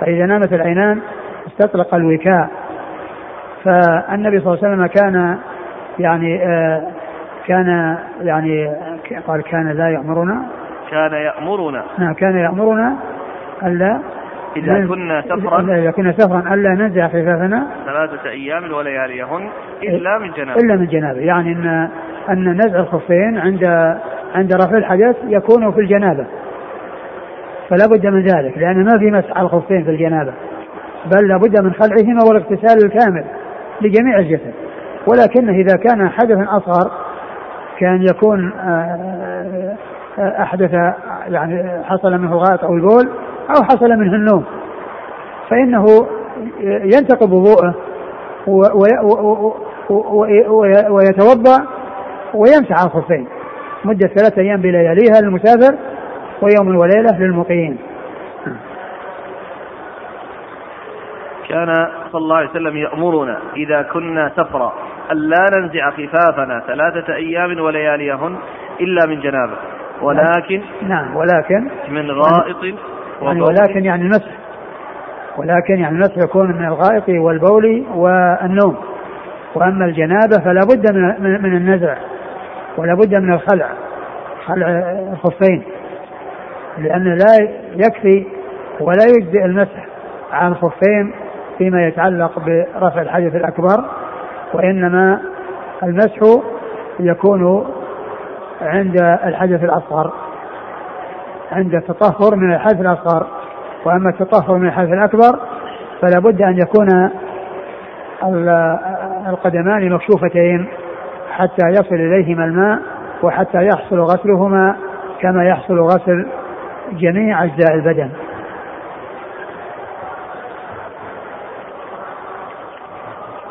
[0.00, 1.00] فإذا نامت العينان
[1.46, 2.48] استطلق الوكاء.
[3.64, 5.38] فالنبي صلى الله عليه وسلم كان
[5.98, 6.82] يعني آه
[7.46, 8.76] كان يعني
[9.26, 10.46] قال كان لا يأمرنا.
[10.90, 11.84] كان يأمرنا.
[11.98, 12.96] نعم كان يأمرنا
[13.62, 14.00] ألا
[14.56, 15.60] إذا كنا سفرا.
[15.60, 17.66] إذا كنا سفرا ألا ننزع خفافنا.
[17.86, 19.48] ثلاثة أيام ولياليهن
[19.82, 20.60] إلا من جنابه.
[20.60, 21.20] إلا من جنابه.
[21.20, 21.88] يعني أن
[22.28, 23.64] أن نزع الخفين عند
[24.34, 26.26] عند رفع الحدث يكون في الجنابة.
[27.70, 30.32] فلا بد من ذلك لأن ما في مسح على الخفين في الجنابة
[31.06, 33.24] بل لابد من خلعهما والاغتسال الكامل
[33.80, 34.67] لجميع الجسد.
[35.10, 36.90] ولكن إذا كان حدثا أصغر
[37.78, 39.76] كان يكون آه،
[40.18, 40.70] آه، أحدث
[41.28, 43.08] يعني حصل منه الغائط أو البول
[43.56, 44.44] أو حصل منه النوم.
[45.50, 45.86] فإنه
[46.84, 47.74] ينتقض وضوءه
[50.90, 51.66] ويتوضأ
[52.34, 53.26] ويمسح على الخفين
[53.84, 55.74] مدة ثلاثة أيام بلياليها للمسافر
[56.42, 57.78] ويوم وليلة للمقيم.
[61.48, 64.72] كان صلى الله عليه وسلم يأمرنا إذا كنا سفرا
[65.12, 68.36] ألا ننزع خفافنا ثلاثة أيام ولياليهن
[68.80, 69.56] إلا من جنابة.
[70.02, 72.76] ولكن نعم ولكن من غائط
[73.22, 74.32] يعني ولكن يعني المسح.
[75.36, 78.76] ولكن يعني المسح يكون من الغائط والبول والنوم.
[79.54, 81.96] وأما الجنابة فلا بد من من النزع
[82.76, 83.68] ولا بد من الخلع
[84.46, 84.68] خلع
[85.12, 85.62] الخفين
[86.78, 88.26] لأن لا يكفي
[88.80, 89.86] ولا يجزئ المسح
[90.32, 91.12] عن الخفين
[91.58, 93.84] فيما يتعلق برفع الحدث الأكبر
[94.54, 95.20] وإنما
[95.82, 96.40] المسح
[97.00, 97.66] يكون
[98.62, 100.12] عند الحدث الأصغر
[101.52, 103.26] عند التطهر من الحدث الأصغر.
[103.84, 105.38] وأما التطهر من الحدث الأكبر
[106.00, 107.10] فلا بد أن يكون
[109.28, 110.68] القدمان مكشوفتين
[111.30, 112.78] حتى يصل إليهما الماء
[113.22, 114.76] وحتى يحصل غسلهما
[115.20, 116.26] كما يحصل غسل
[116.92, 118.10] جميع أجزاء البدن.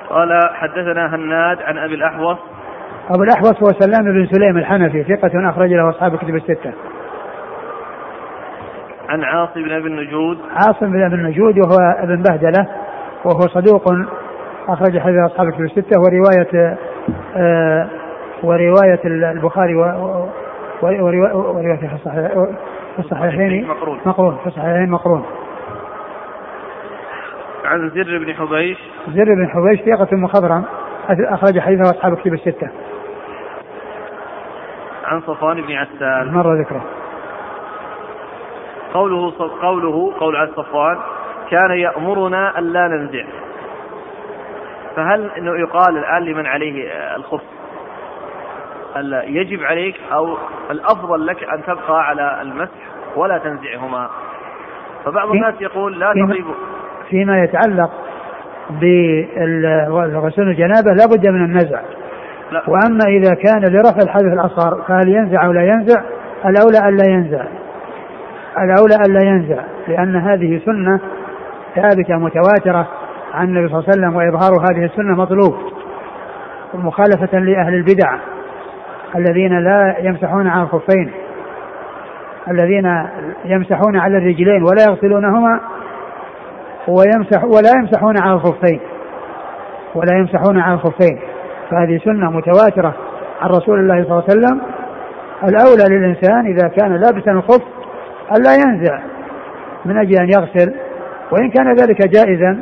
[0.10, 2.38] قال حدثنا هناد عن أبي الأحوص.
[3.10, 6.74] أبو الأحوص هو سلام بن سليم الحنفي ثقة أخرج له أصحاب الكتب الستة.
[9.10, 10.38] عن عاصم بن أبي النجود.
[10.52, 12.68] عاصم بن أبي النجود وهو ابن بهدلة
[13.26, 13.84] وهو صدوق
[14.68, 16.78] أخرج حديث أصحاب الكتب الستة ورواية
[17.36, 17.88] آه
[18.44, 19.76] ورواية البخاري
[20.82, 21.76] ورواية
[22.96, 23.68] في الصحيحين.
[23.68, 24.00] مقرون.
[24.06, 25.24] مقرون في الصحيحين مقرون.
[27.66, 28.78] عن زر بن حبيش.
[29.08, 30.66] زر بن حبيش ثقة مخضرم
[31.10, 32.70] أخرج حديثه أصحاب الكتب الستة.
[35.06, 36.34] عن صفوان بن عسال.
[36.34, 36.86] مر ذكره.
[38.94, 40.98] قوله قوله قول عن صفوان
[41.50, 43.24] كان يأمرنا ألا ننزع.
[44.96, 47.42] فهل إنه يقال الآن لمن عليه الخف
[48.98, 50.38] ألا يجب عليك أو
[50.72, 52.72] الأفضل لك أن تبقى على المسح
[53.16, 54.10] ولا تنزعهما؟
[55.06, 56.46] فبعض الناس يقول لا تطيب
[57.10, 57.92] فيما يتعلق
[58.70, 61.80] بغسل الجنابة لا بد من النزع.
[62.52, 62.64] لا.
[62.68, 66.02] وأما إذا كان لرفع الحدث الأصغر فهل ينزع أو لا ينزع؟
[66.46, 67.44] الأولى أن لا ينزع.
[68.58, 71.00] الأولى ألا ينزع لأن هذه سنة
[71.76, 72.88] ثابتة متواترة
[73.34, 75.56] عن النبي صلى الله عليه وسلم وإظهار هذه السنة مطلوب
[76.74, 78.18] مخالفة لأهل البدع
[79.16, 81.12] الذين لا يمسحون على الخفين
[82.52, 83.04] الذين
[83.46, 85.60] يمسحون على الرجلين ولا يغسلونهما
[86.88, 88.80] ويمسح ولا يمسحون على الخفين
[89.96, 91.20] ولا يمسحون على الخفين
[91.72, 92.94] فهذه سنة متواترة
[93.42, 94.62] عن رسول الله صلى الله عليه وسلم.
[95.44, 97.64] الأولى للإنسان إذا كان لابسا الخف
[98.38, 99.00] ألا ينزع
[99.86, 100.74] من أجل أن يغسل
[101.32, 102.60] وإن كان ذلك جائزا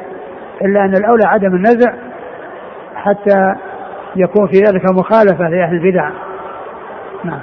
[0.61, 1.93] إلا أن الأولى عدم النزع
[2.95, 3.55] حتى
[4.15, 6.09] يكون في ذلك مخالفة لأهل البدع.
[7.23, 7.41] نعم.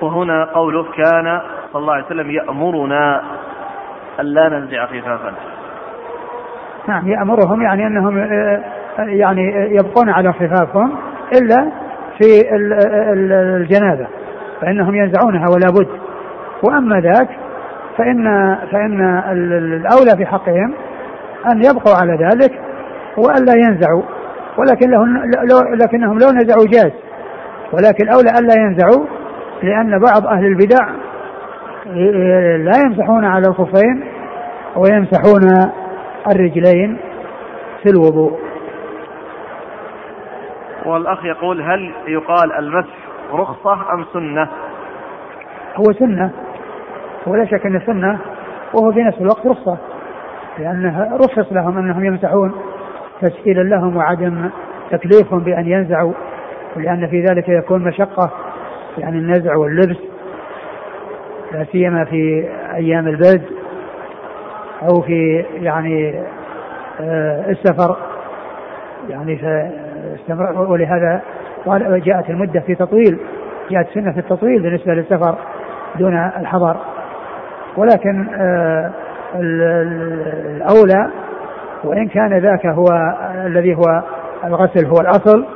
[0.00, 1.40] وهنا قوله كان
[1.72, 3.22] صلى الله عليه وسلم يأمرنا
[4.20, 5.32] ألا ننزع خفافا
[6.88, 7.08] نعم.
[7.08, 8.62] يأمرهم يعني أنهم آه،
[8.98, 10.96] يعني يبقون على خفافهم
[11.32, 11.72] إلا
[12.18, 12.54] في
[13.56, 14.06] الجنابة
[14.60, 15.88] فإنهم ينزعونها ولا بد.
[16.62, 17.28] وأما ذاك
[17.98, 20.74] فإن فإن الأولى في حقهم
[21.52, 22.60] أن يبقوا على ذلك
[23.16, 24.02] والا ينزعوا.
[24.58, 25.16] ولكن لهم
[25.50, 26.92] لو لكنهم لو نزعوا جاز.
[27.72, 29.06] ولكن الأولى الا ينزعوا
[29.62, 30.88] لأن بعض أهل البدع
[32.56, 34.04] لا يمسحون على الخفين
[34.76, 35.72] ويمسحون
[36.32, 36.98] الرجلين
[37.82, 38.38] في الوضوء.
[40.86, 42.96] والأخ يقول هل يقال المسح
[43.32, 44.48] رخصة أم سنة؟
[45.76, 46.30] هو سنة
[47.26, 48.18] ولا شك أن السنة
[48.74, 49.78] وهو في نفس الوقت رخصة
[50.58, 52.52] لأنها رخص لهم أنهم يمسحون
[53.20, 54.50] تسهيلا لهم وعدم
[54.90, 56.12] تكليفهم بأن ينزعوا
[56.76, 58.30] ولأن في ذلك يكون مشقة
[58.98, 59.98] يعني النزع واللبس
[61.52, 63.42] لا سيما في أيام البرد
[64.82, 66.22] أو في يعني
[67.00, 67.96] آه، السفر.
[69.08, 69.40] يعني
[70.56, 71.22] ولهذا
[72.04, 73.18] جاءت المدة في تطويل
[73.70, 75.38] جاءت سنة في التطويل بالنسبة للسفر
[75.98, 76.76] دون الحضر.
[77.76, 78.90] ولكن آه،
[79.34, 81.10] الأولى
[81.84, 82.86] وإن كان ذاك هو
[83.46, 84.02] الذي هو
[84.44, 85.46] الغسل هو الأصل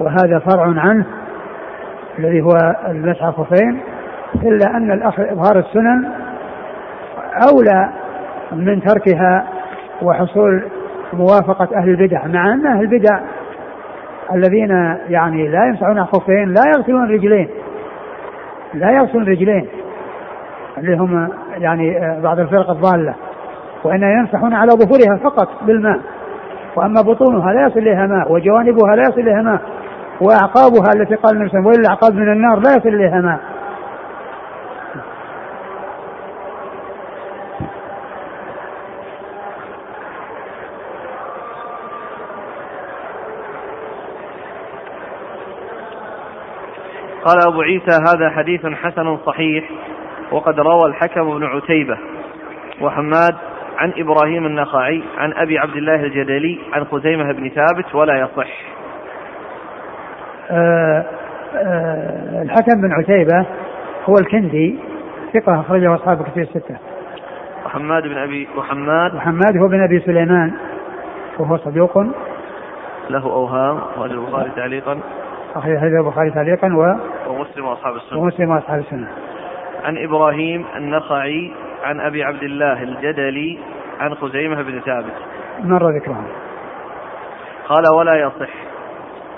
[0.00, 1.06] وهذا فرع عنه
[2.18, 3.80] الذي هو المسح الخفين
[4.34, 6.10] إلا أن الأخ إظهار السنن
[7.52, 7.88] أولى
[8.52, 9.46] من تركها
[10.02, 10.64] وحصول
[11.12, 13.20] موافقة أهل البدع مع أن أهل البدع
[14.34, 14.70] الذين
[15.08, 17.48] يعني لا يمسحون الخفين لا يغسلون الرجلين
[18.74, 19.68] لا يغسلون الرجلين
[20.78, 23.14] اللي هم يعني آه، بعض الفرق الضالة
[23.84, 26.00] وإنما يمسحون على ظهورها فقط بالماء
[26.76, 29.60] وأما بطونها لا يصل إليها ماء وجوانبها لا يصل إليها ماء
[30.20, 33.38] وأعقابها التي قال النبي صلى الله عليه وسلم والأعقاب من النار لا يصل إليها ماء.
[47.28, 49.70] قال أبو عيسى هذا حديث حسن صحيح
[50.32, 51.98] وقد روى الحكم بن عتيبة
[52.80, 53.34] وحماد
[53.78, 58.48] عن إبراهيم النخعي عن أبي عبد الله الجدلي عن خزيمة بن ثابت ولا يصح.
[60.50, 61.04] آه
[61.56, 63.46] آه الحكم بن عتيبة
[64.04, 64.78] هو الكندي
[65.34, 66.76] ثقة أخرجه أصحاب كثير الستة.
[67.66, 69.14] وحماد بن أبي وحماد.
[69.14, 70.52] وحماد هو بن أبي سليمان
[71.38, 71.98] وهو صدوق.
[73.10, 74.98] له أوهام وهذا البخاري تعليقا.
[75.56, 76.96] أخرج هذا البخاري تعليقا و
[77.58, 78.18] ومسلم وأصحاب السنة.
[78.18, 79.08] ومسلم وأصحاب السنة.
[79.84, 81.52] عن إبراهيم النخعي
[81.82, 83.58] عن أبي عبد الله الجدلي
[84.00, 85.14] عن خزيمة بن ثابت.
[85.60, 86.26] مر ذكرهم
[87.68, 88.50] قال ولا يصح.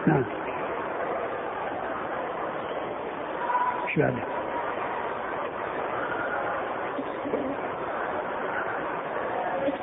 [0.07, 0.25] نعم.
[3.89, 4.23] إيش بعده؟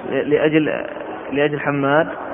[0.09, 0.65] لأجل
[1.31, 2.26] لأجل حماد.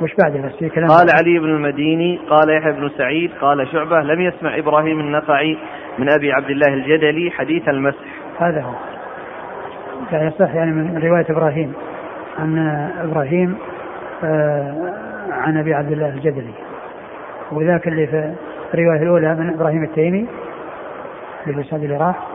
[0.00, 0.88] وش بعده بس في كلام.
[0.88, 5.58] قال علي بن المديني قال يحيى بن سعيد قال شعبة لم يسمع إبراهيم النقعي
[5.98, 8.04] من أبي عبد الله الجدلي حديث المسح.
[8.38, 8.72] هذا هو.
[10.12, 11.72] لا يصح يعني من رواية إبراهيم
[12.38, 12.58] عن
[13.04, 13.58] إبراهيم
[14.24, 14.94] آه
[15.30, 16.54] عن أبي عبد الله الجدلي.
[17.52, 18.34] وذاك اللي في
[18.74, 20.26] الرواية الأولى من إبراهيم التيمي
[21.46, 22.27] اللي في اللي راح.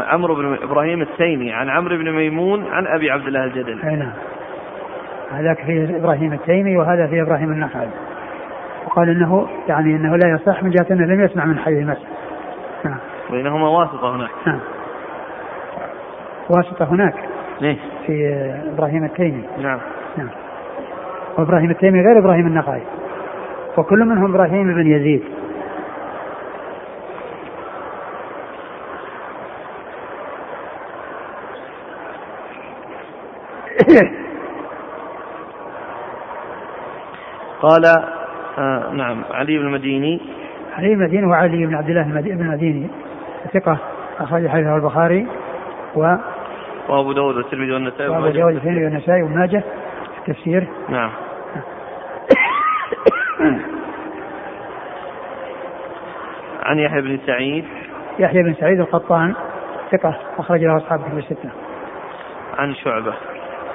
[0.00, 3.90] عمرو بن إبراهيم التيمي عن عمرو بن ميمون عن أبي عبد الله الجدلي.
[3.90, 4.12] أي نعم.
[5.32, 7.88] هذاك في إبراهيم التيمي وهذا في إبراهيم النخعي.
[8.86, 12.08] وقال إنه يعني إنه لا يصح من جهة إنه لم يسمع من حي المسح.
[12.84, 12.98] نعم.
[13.30, 14.30] بينهما واسطة هناك.
[14.46, 14.60] نعم.
[16.50, 17.14] واسطة هناك.
[17.60, 17.76] ليه؟
[18.06, 18.34] في
[18.74, 19.44] إبراهيم التيمي.
[19.58, 19.78] نعم.
[20.16, 20.28] نعم.
[21.38, 22.82] وإبراهيم التيمي غير إبراهيم النخعي.
[23.76, 25.22] وكل منهم إبراهيم بن يزيد.
[37.60, 37.86] قال
[38.58, 40.20] آه نعم علي بن المديني.
[40.76, 42.90] علي بن المديني وعلي بن عبد الله بن المديني
[43.54, 43.78] ثقة
[44.20, 45.26] أخرج حديثه البخاري
[45.94, 46.16] و
[46.88, 49.62] وأبو داود والترمذي والنسائي وأبو داود والترمذي والنسائي وابن ماجه
[50.14, 50.68] في التفسير.
[50.88, 51.10] نعم.
[56.66, 57.64] عن يحيى بن سعيد.
[58.18, 59.34] يحيى بن سعيد القطان
[59.92, 61.50] ثقة أخرج له أصحاب كتب الستة.
[62.58, 63.14] عن شعبة.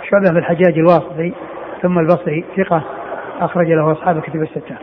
[0.09, 1.33] شعبة بن الحجاج الواسطي
[1.81, 2.83] ثم البصري ثقة
[3.39, 4.77] أخرج له أصحاب الكتب الستة.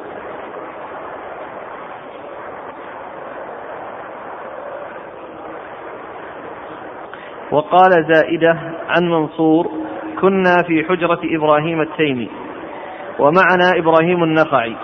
[7.51, 9.67] وقال زائدة عن منصور
[10.21, 12.31] كنا في حجرة إبراهيم التيمي
[13.19, 14.77] ومعنا إبراهيم النخعي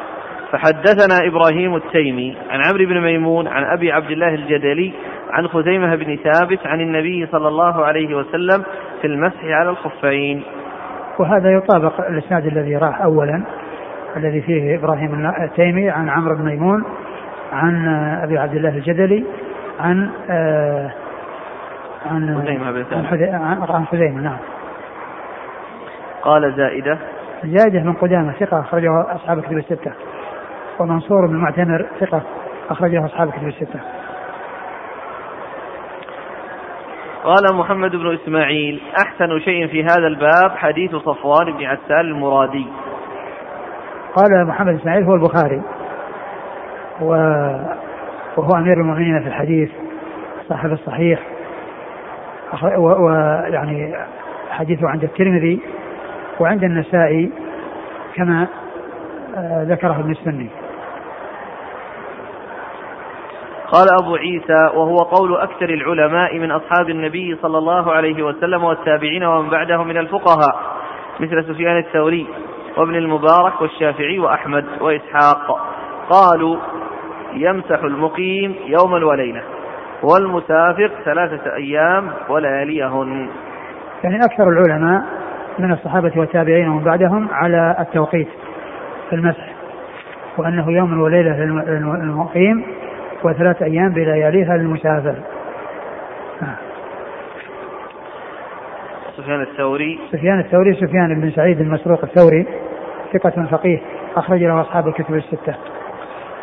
[0.52, 4.92] فحدثنا إبراهيم التيمي عن عمرو بن ميمون عن أبي عبد الله الجدلي
[5.30, 8.64] عن خزيمة بن ثابت عن النبي صلى الله عليه وسلم
[9.00, 10.42] في المسح على الخفين.
[11.18, 13.44] وهذا يطابق الإسناد الذي راح أولا.
[14.16, 16.84] الذي فيه إبراهيم التيمي عن عمرو بن ميمون
[17.52, 17.88] عن
[18.22, 19.24] أبي عبد الله الجدلي
[19.80, 20.92] عن آه
[22.06, 22.42] عن
[23.10, 24.38] خزيمة عن خزيمة نعم.
[26.22, 26.98] قال زائدة.
[27.44, 29.92] زائدة من قدامة ثقة أخرجه أصحاب كتب الستة.
[30.78, 32.22] ومنصور بن معتمر ثقة
[32.70, 33.80] أخرجه أصحاب كتب الستة.
[37.24, 42.66] قال محمد بن إسماعيل أحسن شيء في هذا الباب حديث صفوان بن عسال المرادي.
[44.16, 45.62] قال محمد إسماعيل هو البخاري.
[47.00, 49.70] وهو أمير المؤمنين في الحديث
[50.48, 51.20] صاحب الصحيح.
[52.78, 53.94] ويعني
[54.50, 55.60] حديثه عند الترمذي
[56.40, 57.30] وعند النسائي
[58.14, 58.46] كما
[59.36, 60.48] آه، ذكره ابن السني.
[63.72, 69.24] قال أبو عيسى وهو قول أكثر العلماء من أصحاب النبي صلى الله عليه وسلم والتابعين
[69.24, 70.56] ومن بعدهم من الفقهاء
[71.20, 72.26] مثل سفيان الثوري.
[72.77, 75.61] وابن المبارك والشافعي وأحمد وإسحاق
[76.11, 76.57] قالوا
[77.33, 79.43] يمسح المقيم يوما وليلة
[80.03, 83.29] والمسافر ثلاثة أيام ولياليهن
[84.05, 85.03] يعني أكثر العلماء
[85.59, 88.29] من الصحابة والتابعين ومن بعدهم على التوقيت
[89.11, 89.53] في المسح
[90.39, 92.64] وأنه يوم وليلة للمقيم
[93.24, 95.14] وثلاث أيام بلياليها للمسافر.
[99.16, 99.98] سفيان الثوري.
[100.12, 102.46] سفيان الثوري سفيان بن سعيد المسروق الثوري
[103.12, 103.80] ثقة فقيه
[104.16, 105.54] أخرج له أصحاب الكتب الستة.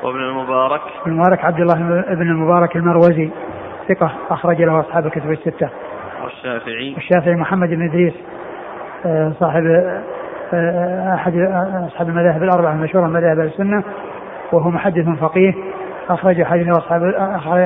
[0.04, 0.82] وابن المبارك.
[1.02, 1.76] ابن المبارك عبد الله
[2.16, 3.30] بن المبارك المروزي
[3.90, 5.70] ثقة أخرج له أصحاب الكتب الستة.
[6.24, 6.96] والشافعي.
[6.98, 8.14] الشافعي محمد بن إدريس
[9.06, 9.64] آه، صاحب
[10.54, 11.34] آه، أحد
[11.88, 13.84] أصحاب المذاهب الأربعة المشهورة مذاهب السنة
[14.52, 15.54] وهو محدث فقيه
[16.10, 17.02] أخرج حديثه أصحاب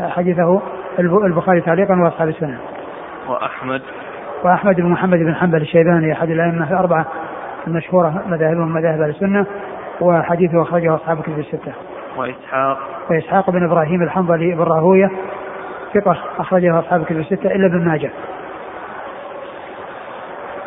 [0.10, 0.62] حديثه
[1.00, 2.60] البخاري تعليقا وأصحاب السنة.
[3.28, 3.82] وأحمد.
[4.48, 7.06] وأحمد بن محمد بن حنبل الشيباني أحد الأئمة الأربعة
[7.68, 9.46] المشهورة مذاهبهم مذاهب السنة
[10.02, 11.74] وحديثه أخرجه أصحاب الكتب الستة.
[12.18, 12.78] وإسحاق
[13.10, 15.12] وإسحاق بن إبراهيم الحنظلي بن راهوية
[15.94, 18.12] ثقة أخرجه أصحاب الكتب الستة إلا ابن ماجه.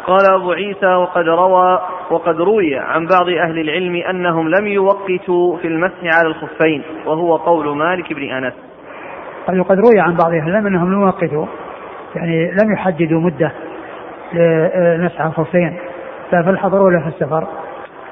[0.06, 5.68] قال أبو عيسى وقد روى وقد روي عن بعض أهل العلم أنهم لم يوقتوا في
[5.68, 8.54] المسح على الخفين وهو قول مالك بن أنس
[9.46, 11.46] قال وقد روي عن بعض أهل العلم أنهم لم يوقتوا
[12.16, 13.52] يعني لم يحددوا مدة
[14.32, 15.78] لمسح الخفين
[16.32, 17.46] لا في الحضر ولا في السفر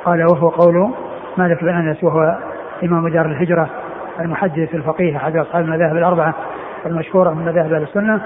[0.04, 0.90] قال وهو قول
[1.36, 2.38] مالك بن أنس وهو
[2.84, 3.68] إمام دار الهجرة
[4.20, 6.34] المحدث الفقيه أحد أصحاب المذاهب الأربعة
[6.86, 8.20] المشهورة من مذاهب أهل السنة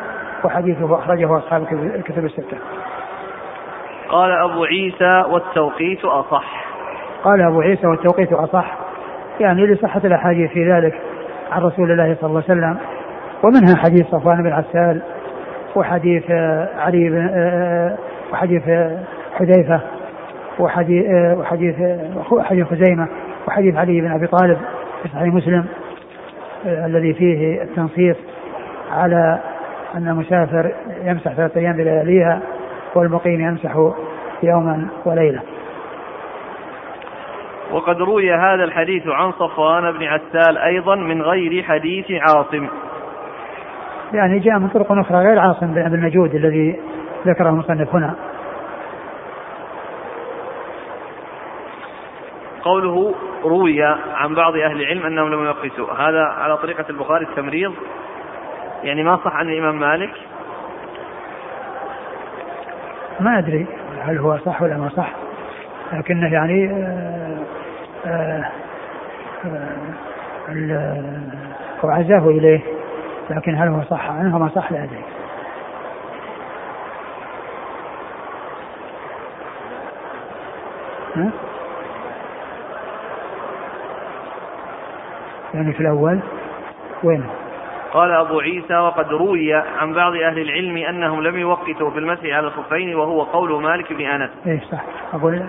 [0.45, 2.57] وحديثه أخرجه أصحاب الكتب الستة.
[4.09, 6.65] قال أبو عيسى والتوقيت أصح.
[7.25, 8.77] قال أبو عيسى والتوقيت أصح.
[9.41, 11.01] يعني لصحة الأحاديث في ذلك
[11.53, 12.77] عن رسول الله صلى الله عليه وسلم
[13.45, 15.03] ومنها حديث صفوان بن عسال
[15.77, 16.31] وحديث
[16.79, 17.31] علي بن
[18.33, 18.63] وحديث
[19.39, 19.81] حذيفة
[20.59, 21.07] وحديث
[21.39, 21.75] وحديث
[22.43, 23.09] حديث خزيمة
[23.49, 24.59] وحديث علي بن أبي طالب
[25.03, 25.65] في صحيح مسلم
[26.67, 28.17] الذي فيه التنصيص
[28.93, 29.39] على
[29.95, 30.73] أن المسافر
[31.05, 32.41] يمسح ثلاثة أيام بلياليها
[32.95, 33.93] والمقيم يمسح
[34.43, 35.41] يوما وليلة.
[37.73, 42.69] وقد روي هذا الحديث عن صفوان بن عسال أيضا من غير حديث عاصم.
[44.15, 46.81] يعني جاء من طرق أخرى غير عاصم بن أبي النجود الذي
[47.27, 48.15] ذكره المصنف هنا.
[52.63, 53.83] قوله روي
[54.15, 57.73] عن بعض أهل العلم أنهم لم يقسوا هذا على طريقة البخاري التمريض.
[58.83, 60.11] يعني ما صح عن الإمام مالك؟
[63.21, 63.67] ما أدري
[64.03, 65.13] هل هو صح ولا ما صح
[65.93, 67.39] لكنه يعني آه
[68.07, 68.51] آه
[69.47, 71.21] آه
[71.85, 72.61] هو عزاه إليه.
[73.37, 75.05] لكن هل هو صح؟ عنه ما صح لا أدري.
[81.17, 81.31] ها؟
[85.55, 86.21] يعني في الأول
[87.03, 87.27] وين؟
[87.93, 92.47] قال أبو عيسى وقد روي عن بعض أهل العلم أنهم لم يوقتوا في المسح على
[92.47, 94.31] الخفين وهو قول مالك بن أنس.
[94.47, 94.83] إيه صح.
[95.15, 95.43] أقول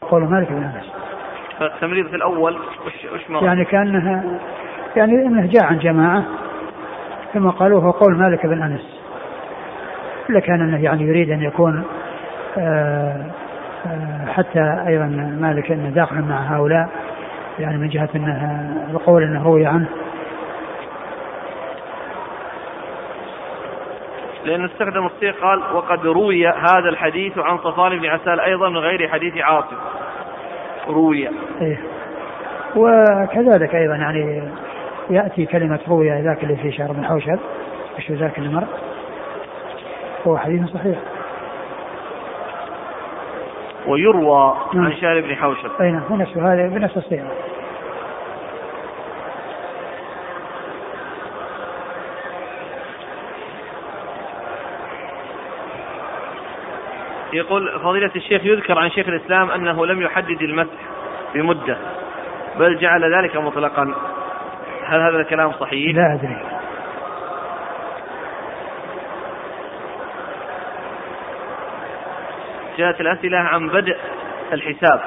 [0.00, 0.92] قول مالك بن أنس.
[1.58, 4.38] فالتمريض في الأول وش, وش يعني كأنها
[4.96, 6.24] يعني أنه جاء عن جماعة
[7.34, 8.98] ثم قالوا هو قول مالك بن أنس.
[10.30, 11.84] إلا كان أنه يعني يريد أن يكون
[12.58, 13.26] آه
[13.86, 15.06] آه حتى أيضا
[15.40, 16.88] مالك أنه داخل مع هؤلاء
[17.58, 19.88] يعني من جهة أنه القول أنه روي عنه.
[24.44, 29.08] لأنه استخدم الصيغ قال وقد روي هذا الحديث عن صفوان بن عسال أيضا من غير
[29.08, 29.76] حديث عاصم.
[30.88, 31.28] روي.
[31.60, 31.78] إيه.
[32.76, 34.42] وكذلك أيضا يعني
[35.10, 37.38] يأتي كلمة روي ذاك اللي في شهر بن حوشب
[37.98, 38.64] وش ذاك اللي مر.
[40.26, 40.98] هو حديث صحيح.
[43.86, 44.84] ويروى نعم.
[44.84, 45.70] عن شهر بن حوشب.
[45.80, 47.32] أي نعم بنفس هذا بنفس الصيغة.
[57.32, 60.80] يقول فضيلة الشيخ يذكر عن شيخ الإسلام أنه لم يحدد المسح
[61.34, 61.76] بمدة
[62.58, 63.94] بل جعل ذلك مطلقا.
[64.88, 66.36] هل هذا الكلام صحيح؟ لا أدري.
[72.78, 73.96] جاءت الأسئلة عن بدء
[74.52, 75.00] الحساب.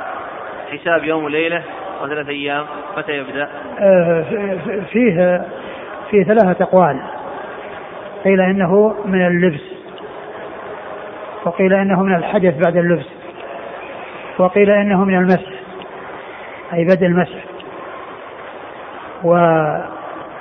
[0.71, 1.63] الحساب يوم وليلة
[2.01, 2.65] وثلاث أيام.
[2.97, 4.25] متى يبدأ؟ آه،
[4.91, 5.41] فيه
[6.11, 7.01] فيه ثلاثة أقوال.
[8.23, 9.63] قيل إنه من اللبس.
[11.45, 13.09] وقيل إنه من الحدث بعد اللبس.
[14.39, 15.51] وقيل إنه من المسح
[16.73, 17.50] أي بدء المسح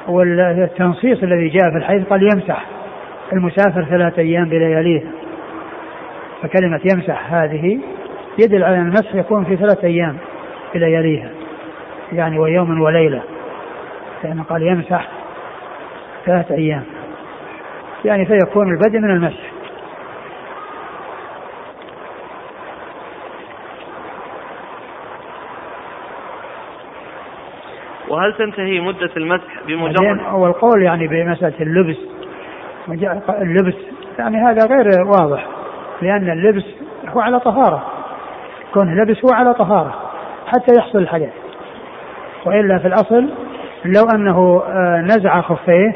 [0.09, 2.66] والتنصيص الذي جاء في الحديث قال يمسح.
[3.33, 5.03] المسافر ثلاثة أيام بلياليه.
[6.43, 7.81] فكلمة يمسح هذه
[8.39, 10.16] يدل على أن المسح يكون في ثلاثة أيام
[10.74, 11.31] بلياليها
[12.12, 13.22] يعني ويوم وليلة.
[14.24, 15.09] لأنه قال يمسح
[16.26, 16.83] ثلاثة أيام.
[18.05, 19.49] يعني فيكون البدء من المسح.
[28.20, 31.96] وهل تنتهي مدة المسح بمجرد والقول يعني بمسألة اللبس.
[33.28, 33.74] اللبس.
[34.18, 35.46] يعني هذا غير واضح.
[36.02, 36.64] لأن اللبس
[37.08, 37.82] هو على طهارة.
[38.74, 39.94] كون لبس هو على طهارة.
[40.46, 41.32] حتى يحصل الحدث
[42.46, 43.28] وإلا في الأصل
[43.84, 45.94] لو أنه آه، نزع خفيه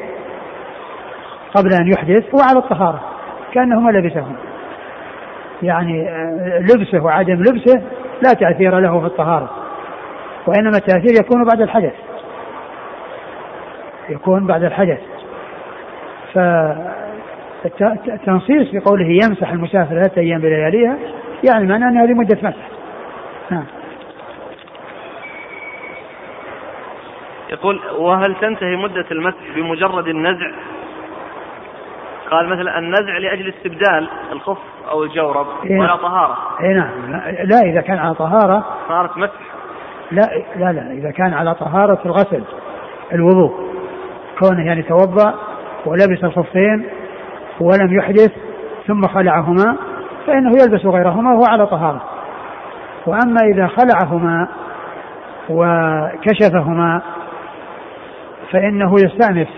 [1.54, 3.00] قبل أن يحدث هو على الطهارة.
[3.52, 4.36] كأنه ما لبسهم
[5.62, 7.82] يعني آه، لبسه وعدم لبسه
[8.22, 9.50] لا تأثير له في الطهارة.
[10.46, 12.03] وإنما التأثير يكون بعد الحدث.
[14.09, 15.00] يكون بعد الحدث.
[17.64, 20.96] فالتنصيص بقوله يمسح المسافر ثلاثة أيام بلياليها
[21.44, 22.68] يعني معناه أنها لمدة مسح.
[23.50, 23.64] نعم.
[27.52, 30.50] يقول وهل تنتهي مدة المسح بمجرد النزع؟
[32.30, 34.59] قال مثلا النزع لأجل استبدال الخف
[34.90, 35.78] أو الجورب إيه.
[35.78, 36.36] ولا طهارة.
[36.61, 36.90] اي نعم.
[37.44, 38.64] لا إذا كان على طهارة.
[38.88, 39.40] طهارة مسح.
[40.12, 42.42] لا لا لا إذا كان على طهارة الغسل
[43.12, 43.74] الوضوء.
[44.39, 45.35] كونه يعني توضأ
[45.87, 46.85] ولبس الخفين
[47.61, 48.32] ولم يحدث
[48.87, 49.76] ثم خلعهما
[50.26, 52.03] فإنه يلبس غيرهما وهو على طهارة.
[53.07, 54.49] وأما إذا خلعهما
[55.51, 57.03] وكشفهما
[58.51, 59.49] فإنه يستأنف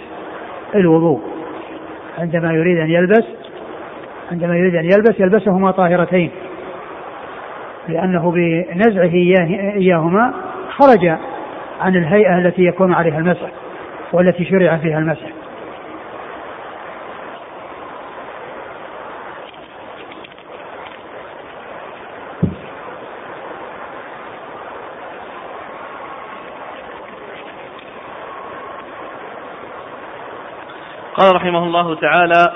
[0.74, 1.20] الوضوء.
[2.18, 3.24] عندما يريد أن يلبس
[4.33, 6.31] عندما يريد أن يلبس يلبسهما طاهرتين
[7.89, 9.12] لأنه بنزعه
[9.77, 10.33] إياهما
[10.68, 11.07] خرج
[11.81, 13.51] عن الهيئة التي يكون عليها المسح.
[14.12, 15.26] والتي شرع فيها المسح.
[31.14, 32.52] قال رحمه الله تعالى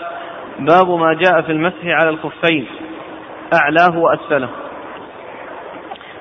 [0.59, 2.67] باب ما جاء في المسح على الخفين.
[3.63, 4.49] أعلاه وأسفله.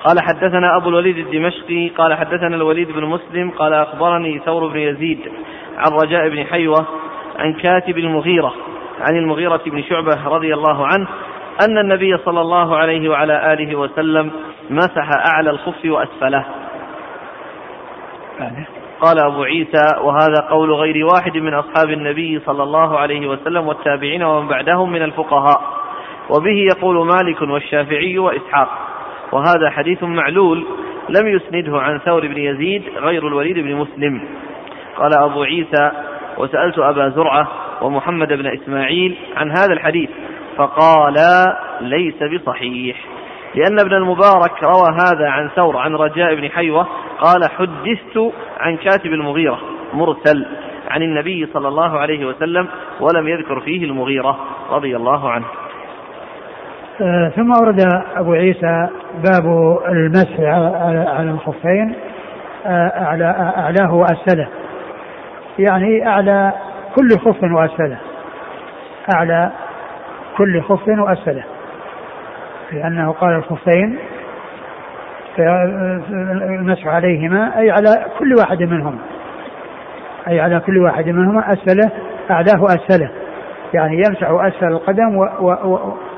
[0.04, 5.32] قال حدثنا أبو الوليد الدمشقي قال حدثنا الوليد بن مسلم قال أخبرني ثور بن يزيد
[5.76, 6.86] عن رجاء بن حيوة
[7.38, 8.54] عن كاتب المغيرة
[9.00, 11.08] عن المغيرة بن شعبة رضي الله عنه
[11.68, 14.30] أن النبي صلى الله عليه وعلى آله وسلم
[14.70, 16.44] مسح أعلى الخف وأسفله.
[19.00, 24.22] قال أبو عيسى وهذا قول غير واحد من أصحاب النبي صلى الله عليه وسلم والتابعين
[24.22, 25.62] ومن بعدهم من الفقهاء
[26.30, 28.89] وبه يقول مالك والشافعي وإسحاق.
[29.32, 30.66] وهذا حديث معلول
[31.08, 34.22] لم يسنده عن ثور بن يزيد غير الوليد بن مسلم.
[34.96, 35.90] قال أبو عيسى
[36.38, 37.48] وسألت أبا زرعة
[37.82, 40.10] ومحمد بن إسماعيل عن هذا الحديث
[40.56, 42.96] فقالا ليس بصحيح.
[43.54, 46.86] لأن ابن المبارك روى هذا عن ثور عن رجاء بن حيوة
[47.18, 49.60] قال حدثت عن كاتب المغيرة
[49.92, 50.46] مرسل
[50.90, 52.68] عن النبي صلى الله عليه وسلم
[53.00, 54.38] ولم يذكر فيه المغيرة
[54.70, 55.46] رضي الله عنه.
[57.36, 57.80] ثم أورد
[58.16, 58.88] أبو عيسى
[59.24, 60.40] باب المسح
[61.10, 61.94] على الخفين
[62.66, 64.48] آه أعلى أعلاه وأسفله
[65.58, 66.52] يعني أعلى
[66.96, 67.98] كل خف وأسفله
[69.14, 69.50] أعلى
[70.36, 71.44] كل خف وأسفله
[72.72, 73.98] لأنه قال الخفين
[75.38, 78.98] المسح عليهما أي على كل واحد منهم
[80.28, 81.90] أي على كل واحد منهما أسفله
[82.30, 83.10] أعلاه أسفله
[83.74, 85.18] يعني يمسح أسفل القدم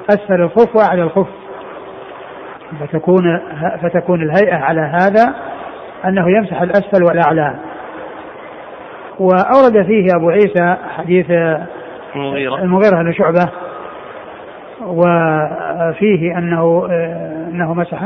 [0.09, 1.28] وأسفل الخف وأعلى الخف
[2.80, 3.40] فتكون
[3.82, 5.34] فتكون الهيئة على هذا
[6.05, 7.55] أنه يمسح الأسفل والأعلى.
[9.18, 11.30] وأورد فيه أبو عيسى حديث
[12.16, 12.57] المغيرة.
[12.57, 13.50] المغيرة بن شعبة.
[14.80, 16.86] وفيه أنه
[17.53, 18.03] أنه مسح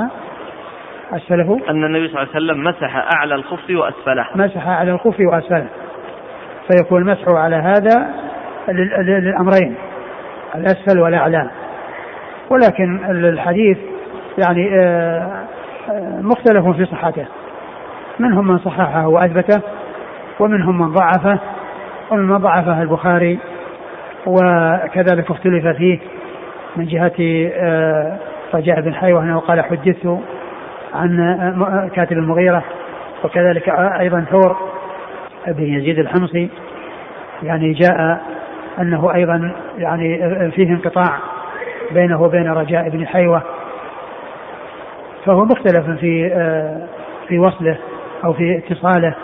[1.12, 1.60] أسفله.
[1.70, 4.26] أن النبي صلى الله عليه وسلم مسح أعلى الخف وأسفله.
[4.34, 5.66] مسح أعلى الخف وأسفله.
[6.68, 8.06] فيكون المسح على هذا
[9.02, 9.74] للأمرين
[10.54, 11.50] الأسفل والأعلى.
[12.50, 13.78] ولكن الحديث
[14.38, 15.44] يعني آه،
[15.90, 17.26] آه، مختلف في صحته.
[18.18, 19.62] منهم من صححه وأثبته
[20.40, 21.38] ومنهم من ضعفه.
[22.10, 23.38] ومن ضعفه البخاري
[24.26, 25.98] وكذلك اختلف فيه
[26.76, 27.12] من جهة
[27.54, 28.16] آه،
[28.54, 30.18] رجاء بن حيوة أنه قال حدثت
[30.94, 32.62] عن كاتب المغيرة
[33.24, 33.68] وكذلك
[34.00, 34.56] أيضا ثور
[35.46, 36.48] بن يزيد الحمصي.
[37.42, 38.20] يعني جاء
[38.80, 40.18] أنه أيضا يعني
[40.50, 41.18] فيه انقطاع
[41.92, 43.42] بينه وبين رجاء بن حيوة
[45.24, 46.30] فهو مختلف في
[47.28, 47.78] في وصله
[48.24, 49.14] أو في اتصاله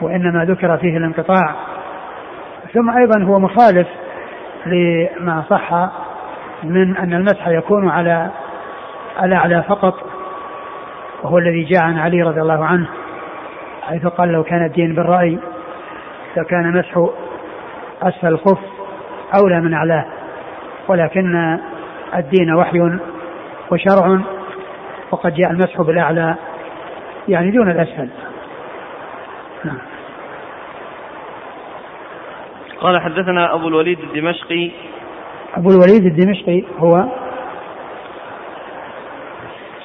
[0.00, 1.54] وإنما ذكر فيه الانقطاع.
[2.74, 3.88] ثم أيضا هو مخالف
[4.66, 5.90] لما صح
[6.64, 8.30] من أن المسح يكون على
[9.22, 9.94] الأعلى فقط
[11.22, 12.86] وهو الذي جاء عن علي رضي الله عنه
[13.82, 15.38] حيث قال لو كان الدين بالرأي
[16.36, 17.06] لكان مسح
[18.02, 18.58] أسفل الخف
[19.42, 20.04] أولى من أعلاه
[20.88, 21.58] ولكن
[22.14, 22.98] الدين وحي
[23.70, 24.20] وشرع
[25.10, 26.36] وقد جاء المسح بالأعلى
[27.28, 28.08] يعني دون الأسفل.
[29.64, 29.78] نعم.
[32.80, 34.70] قال حدثنا أبو الوليد الدمشقي.
[35.54, 37.04] أبو الوليد الدمشقي هو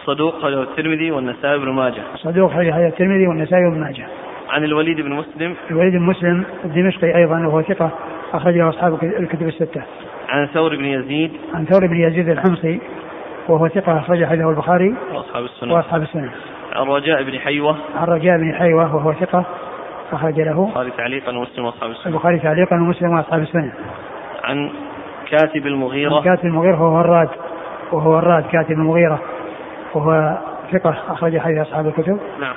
[0.05, 2.01] صدوق خرجه الترمذي والنسائي بن ماجه.
[2.15, 4.07] صدوق خرجه الترمذي والنسائي بن ماجه.
[4.49, 5.55] عن الوليد بن مسلم.
[5.71, 7.91] الوليد بن مسلم الدمشقي أيضا وهو ثقة
[8.33, 9.83] أخرجه أصحاب الكتب الستة.
[10.29, 11.31] عن ثور بن يزيد.
[11.53, 12.81] عن ثور بن يزيد الحمصي
[13.47, 16.29] وهو ثقة أخرج حديثه البخاري وأصحاب السنن وأصحاب السنن
[16.73, 17.77] عن رجاء بن حيوة.
[17.95, 19.45] عن رجاء بن حيوة وهو ثقة
[20.11, 23.71] أخرج له البخاري تعليقا ومسلم وأصحاب السنن البخاري تعليقا ومسلم وأصحاب السنن
[24.43, 24.69] عن
[25.31, 26.21] كاتب المغيرة.
[26.21, 27.29] كاتب المغيرة وهو الراد
[27.91, 29.21] وهو الراد كاتب المغيرة
[29.93, 30.37] وهو
[30.71, 32.19] ثقة أخرج حديث أصحاب الكتب.
[32.39, 32.53] نعم.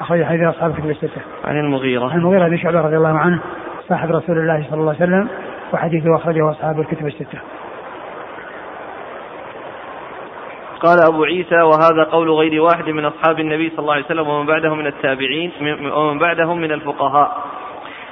[0.00, 1.20] أخرج حديث أصحاب الكتب الستة.
[1.44, 2.10] عن المغيرة.
[2.10, 3.40] عن المغيرة بن شعبة رضي الله عنه
[3.88, 5.28] صاحب رسول الله صلى الله عليه وسلم.
[5.72, 7.38] وحديثه أخرجه أصحاب الكتب الستة.
[10.80, 14.46] قال أبو عيسى وهذا قول غير واحد من أصحاب النبي صلى الله عليه وسلم ومن
[14.46, 15.52] بعدهم من التابعين
[15.96, 17.44] ومن بعدهم من الفقهاء.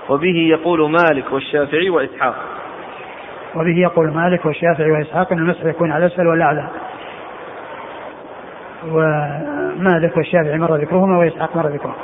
[0.08, 2.34] وبه يقول مالك والشافعي وإسحاق.
[3.54, 6.68] وبه يقول مالك والشافعي وإسحاق أن المسح يكون على الأسفل والأعلى.
[8.88, 11.96] ومالك والشافعي مر ذكرهما وإسحاق مر ذكره.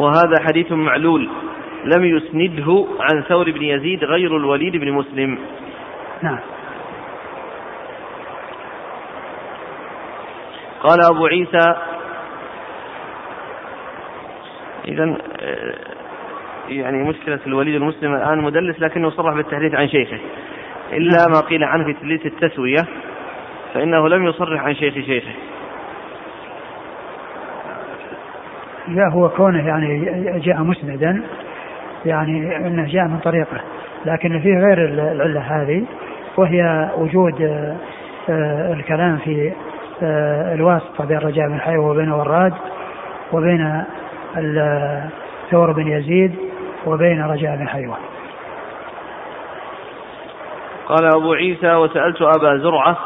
[0.00, 1.28] وهذا حديث معلول
[1.84, 5.38] لم يسنده عن ثور بن يزيد غير الوليد بن مسلم.
[6.22, 6.38] نعم.
[10.82, 11.74] قال أبو عيسى
[14.88, 15.16] إذا
[16.68, 20.18] يعني مشكلة الوليد المسلم الآن مدلس لكنه صرح بالتحديث عن شيخه.
[20.92, 22.86] إلا ما قيل عنه في تدليس التسوية
[23.74, 25.32] فإنه لم يصرح عن شيخ شيخه.
[28.90, 30.04] لا هو كونه يعني
[30.38, 31.22] جاء مسندا
[32.06, 33.60] يعني إنه جاء من طريقه
[34.06, 35.84] لكن فيه غير العلة هذه
[36.36, 37.66] وهي وجود
[38.72, 39.52] الكلام في
[40.54, 42.52] الواسطة بين رجاء بن حيوة وبين وراد
[43.32, 43.84] وبين
[45.50, 46.34] ثور بن يزيد
[46.86, 47.96] وبين رجاء بن حيوة.
[50.86, 52.96] قال أبو عيسى وسألت أبا زرعة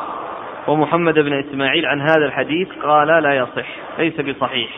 [0.68, 3.66] ومحمد بن إسماعيل عن هذا الحديث قال لا يصح
[3.98, 4.70] ليس بصحيح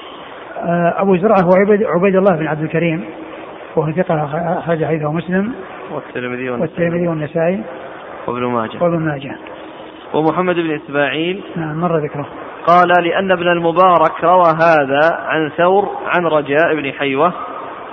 [0.97, 3.05] أبو زرعة هو عبيد, عبيد الله بن عبد الكريم.
[3.77, 4.25] وهو ثقة
[4.59, 5.53] أخرج حديثه مسلم.
[5.95, 7.63] والترمذي والترمذي والنسائي.
[8.27, 8.83] وابن ماجه.
[8.83, 9.37] وابن ماجه.
[10.15, 11.43] ومحمد بن إسماعيل.
[11.57, 12.27] نعم مر ذكره.
[12.67, 17.33] قال لأن ابن المبارك روى هذا عن ثور عن رجاء بن حيوة.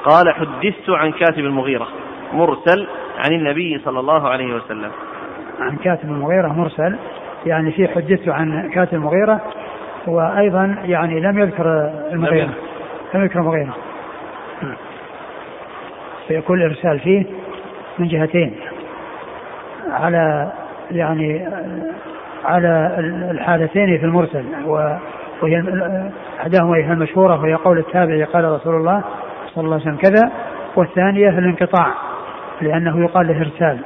[0.04, 1.88] قال حدثت عن كاتب المغيرة
[2.34, 2.88] مرسل
[3.18, 4.92] عن النبي صلى الله عليه وسلم.
[5.60, 6.96] عن كاتب المغيرة مرسل.
[7.46, 9.42] يعني في حدثت عن كاتب المغيرة
[10.08, 12.50] وأيضا يعني لم يذكر المغيرة.
[13.14, 13.40] لم يذكر.
[13.40, 13.76] المغيرة.
[16.28, 17.26] فيكون الإرسال فيه
[18.00, 18.56] من جهتين.
[19.92, 20.52] على
[20.92, 21.48] يعني
[22.46, 22.96] على
[23.32, 25.64] الحالتين في المرسل وهي
[26.42, 29.04] أحداهما هي المشهورة وهي قول التابع قال رسول الله
[29.56, 30.32] صلى الله عليه وسلم كذا
[30.76, 31.88] والثانية الانقطاع
[32.62, 33.80] لأنه يقال له إرسال.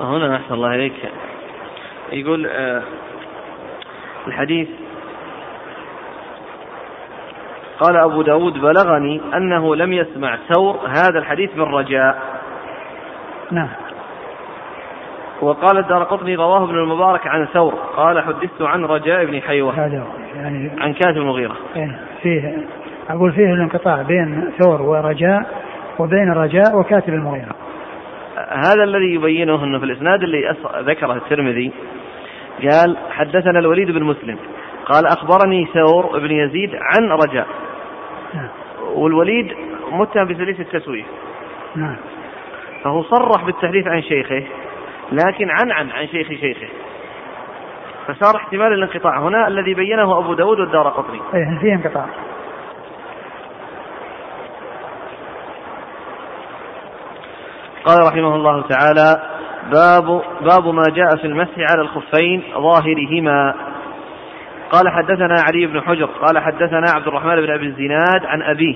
[0.00, 0.94] هنا أحسن الله إليك.
[2.12, 2.82] يقول آه
[4.26, 4.68] الحديث
[7.80, 12.22] قال أبو داود بلغني أنه لم يسمع ثور هذا الحديث من رجاء.
[13.50, 13.68] نعم.
[15.40, 17.74] وقال الدار قطني رواه ابن المبارك عن ثور.
[17.96, 20.06] قال حدثت عن رجاء بن حيوة هذا
[20.36, 22.66] يعني عن كاتب المغيرة إيه، فيه
[23.10, 25.46] أقول فيه الانقطاع بين ثور ورجاء
[25.98, 27.54] وبين رجاء وكاتب المغيرة.
[28.48, 31.72] هذا الذي يبينه إنه في الإسناد اللي ذكره الترمذي
[32.62, 34.38] قال حدثنا الوليد بن مسلم.
[34.86, 37.46] قال أخبرني ثور بن يزيد عن رجاء.
[38.34, 38.48] نعم.
[38.94, 39.56] والوليد
[39.90, 41.06] متهم بثلث التسويف.
[41.76, 41.96] نعم.
[42.84, 44.42] فهو صرح بالتحديث عن شيخه
[45.12, 46.68] لكن عن عن عن شيخ شيخه.
[48.06, 49.20] فصار احتمال الانقطاع.
[49.20, 52.06] هنا الذي بينه أبو داود والدار قطري أيه فيه انقطاع.
[57.84, 59.37] قال رحمه الله تعالى
[59.72, 63.54] باب باب ما جاء في المسح على الخفين ظاهرهما.
[64.70, 68.74] قال حدثنا علي بن حجر قال حدثنا عبد الرحمن بن أبي الزناد عن أبيه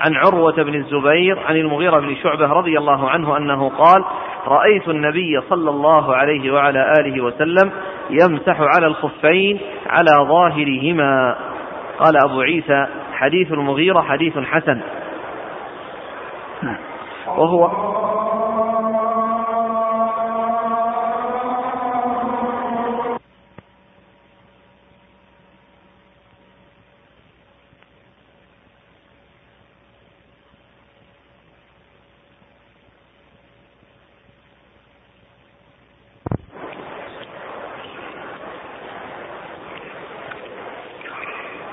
[0.00, 4.04] عن عروة بن الزبير عن المغيرة بن شعبة رضي الله عنه أنه قال
[4.46, 7.70] رأيت النبي صلى الله عليه وعلى آله وسلم
[8.10, 11.36] يمسح على الخفين على ظاهرهما.
[11.98, 14.80] قال أبو عيسى حديث المغيرة حديث حسن.
[16.62, 16.76] نعم.
[17.26, 17.70] وهو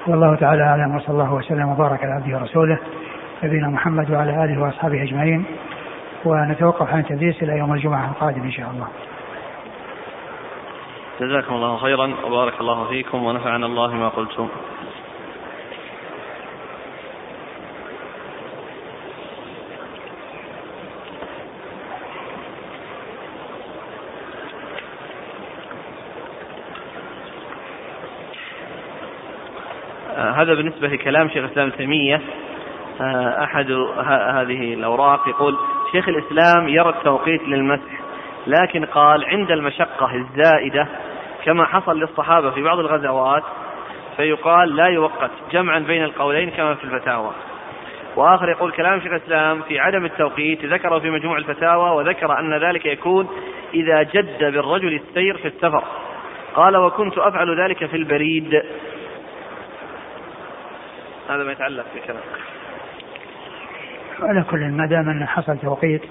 [0.07, 2.79] والله تعالى اعلم وصلى الله وسلم وبارك على عبده ورسوله
[3.43, 5.45] نبينا محمد وعلى آله وأصحابه أجمعين
[6.25, 8.87] ونتوقف عن التدريس إلى يوم الجمعة القادم إن شاء الله.
[11.21, 14.47] جزاكم الله خيرا وبارك الله فيكم ونفعنا الله ما قلتم.
[30.37, 32.21] هذا بالنسبة لكلام شيخ الإسلام تيمية
[33.01, 33.71] آه، أحد
[34.05, 35.57] هذه الأوراق يقول
[35.91, 37.99] شيخ الإسلام يرى التوقيت للمسح
[38.47, 40.87] لكن قال عند المشقة الزائدة
[41.45, 43.43] كما حصل للصحابة في بعض الغزوات
[44.17, 47.31] فيقال لا يوقت جمعا بين القولين كما في الفتاوى.
[48.15, 52.85] وآخر يقول كلام شيخ الإسلام في عدم التوقيت ذكره في مجموع الفتاوى وذكر أن ذلك
[52.85, 53.27] يكون
[53.73, 55.83] إذا جد بالرجل السير في السفر.
[56.55, 58.63] قال وكنت أفعل ذلك في البريد
[61.29, 62.21] هذا ما يتعلق بكلام
[64.19, 66.01] على كل ما دام أن حصل توقيت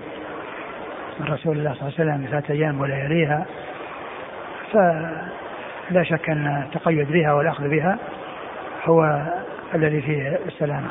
[1.20, 3.46] من رسول الله صلى الله عليه وسلم بثلاث أيام ولياليها
[4.72, 7.98] فلا شك أن التقيد بها والأخذ بها
[8.84, 9.22] هو
[9.74, 10.88] الذي فيه السلامة.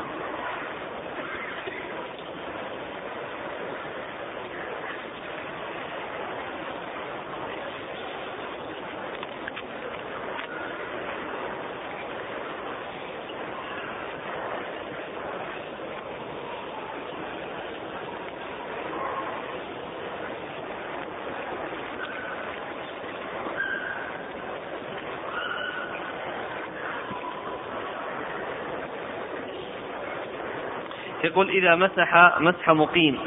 [31.26, 33.18] يقول إذا مسح مسح مقيم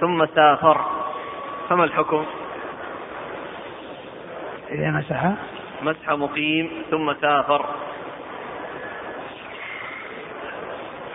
[0.00, 0.80] ثم سافر
[1.68, 2.24] فما الحكم؟
[4.70, 5.32] إذا مسح
[5.82, 7.66] مسح مقيم ثم سافر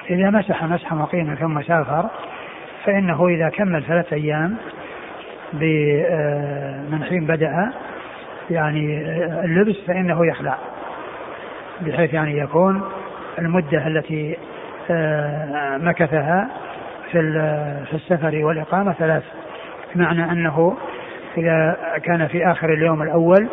[0.10, 2.10] إذا مسح مسح مقيم ثم سافر
[2.86, 4.58] فإنه إذا كمل ثلاثة أيام
[5.64, 7.74] آه، من حين بدأ
[8.50, 10.58] يعني آه، اللبس فإنه يخلع
[11.82, 12.82] بحيث يعني يكون
[13.40, 14.38] المدة التي
[15.78, 16.50] مكثها
[17.12, 17.22] في
[17.90, 19.24] في السفر والإقامة ثلاث.
[19.96, 20.78] بمعنى أنه
[21.38, 23.48] إذا كان في آخر اليوم الأول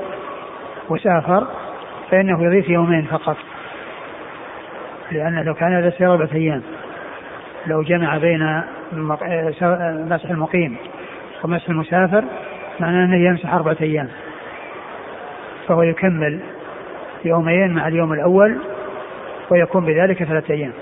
[0.88, 1.46] وسافر
[2.10, 3.36] فإنه يضيف يومين فقط.
[5.12, 6.62] لأن لو كان هذا أربعة أيام
[7.66, 8.62] لو جمع بين
[9.92, 10.76] مسح المقيم
[11.44, 12.24] ومسح المسافر
[12.80, 14.08] معناه أنه يمسح أربعة أيام.
[15.68, 16.40] فهو يكمل
[17.24, 18.58] يومين مع اليوم الأول
[19.50, 20.72] ويكون بذلك ثلاثة أيام.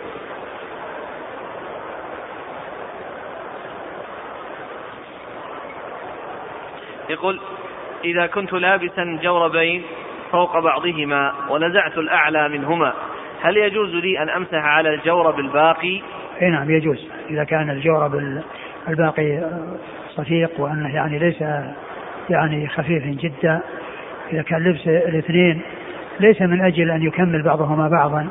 [7.25, 7.41] يقول
[8.05, 9.83] إذا كنت لابسا جوربين
[10.33, 12.93] فوق بعضهما ونزعت الأعلى منهما
[13.43, 16.01] هل يجوز لي أن أمسح على الجورب الباقي؟
[16.43, 18.43] إي نعم يجوز إذا كان الجورب
[18.89, 19.51] الباقي
[20.17, 21.45] صفيق وأنه يعني ليس
[22.31, 23.61] يعني خفيف جدا
[24.33, 25.61] إذا كان لبس الاثنين
[26.21, 28.29] ليس من أجل أن يكمل بعضهما بعضا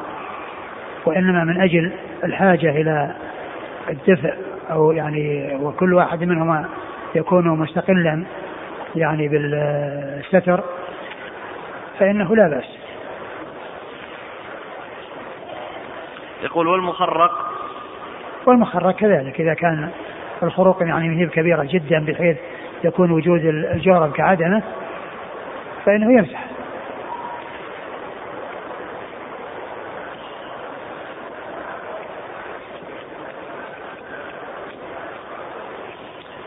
[1.05, 1.91] وإنما من أجل
[2.23, 3.15] الحاجة إلى
[3.89, 4.33] الدفء
[4.71, 6.65] أو يعني وكل واحد منهما
[7.15, 8.23] يكون مستقلا
[8.95, 10.63] يعني بالستر
[11.99, 12.77] فإنه لا بأس.
[16.43, 17.51] يقول والمخرق؟
[18.45, 19.89] والمخرق كذلك إذا كان
[20.43, 22.37] الخروق يعني هي كبيرة جدا بحيث
[22.83, 24.63] يكون وجود الجورب كعدمة
[25.85, 26.45] فإنه يمسح.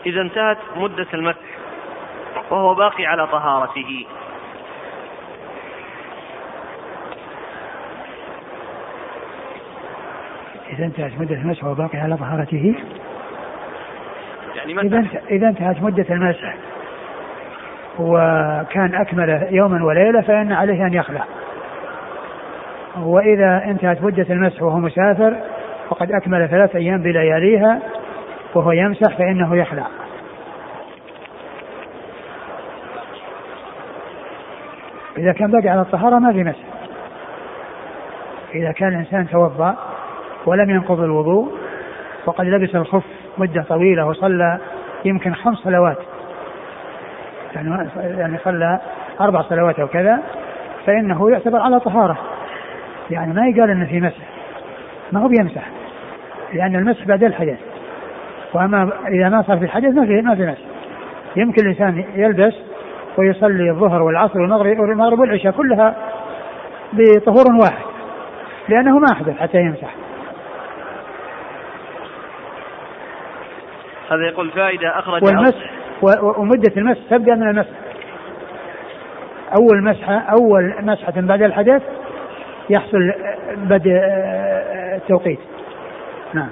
[0.05, 1.56] إذا انتهت مدة المسح.
[2.51, 4.05] وهو باقي على طهارته.
[10.73, 12.75] إذا انتهت مدة المسح وهو باقي على طهارته؟
[14.55, 16.55] يعني إذا إذا انتهت مدة المسح
[17.99, 21.23] وكان أكمل يوما وليلة فإن عليه أن يخلع.
[22.97, 25.37] وإذا انتهت مدة المسح وهو مسافر
[25.89, 27.79] وقد أكمل ثلاث أيام بلياليها
[28.55, 29.87] وهو يمسح فإنه يخلع.
[35.17, 36.63] إذا كان بقي على الطهارة ما في مسح
[38.55, 39.75] إذا كان الإنسان توضأ
[40.45, 41.51] ولم ينقض الوضوء
[42.25, 43.03] وقد لبس الخف
[43.37, 44.59] مدة طويلة وصلى
[45.05, 45.97] يمكن خمس صلوات
[47.55, 48.79] يعني يعني صلى
[49.21, 50.19] أربع صلوات أو كذا
[50.85, 52.17] فإنه يعتبر على طهارة.
[53.11, 54.23] يعني ما يقال أنه في مسح.
[55.11, 55.63] ما هو بيمسح.
[56.53, 57.59] لأن المسح بعد الحدث.
[58.53, 60.61] وأما إذا ما صار في حدث ما في ما في مسح.
[61.35, 62.53] يمكن الإنسان يلبس
[63.17, 65.95] ويصلي الظهر والعصر والمغرب والعشاء كلها
[66.93, 67.85] بطهور واحد
[68.69, 69.95] لأنه ما أحدث حتى يمسح.
[74.11, 75.71] هذا يقول فائدة أخرج والمسح
[76.37, 77.77] ومدة المسح تبدأ من المسح.
[79.59, 81.81] أول مسحة أول مسحة بعد الحدث
[82.69, 83.11] يحصل
[83.55, 83.91] بدء
[84.95, 85.39] التوقيت
[86.33, 86.49] نعم.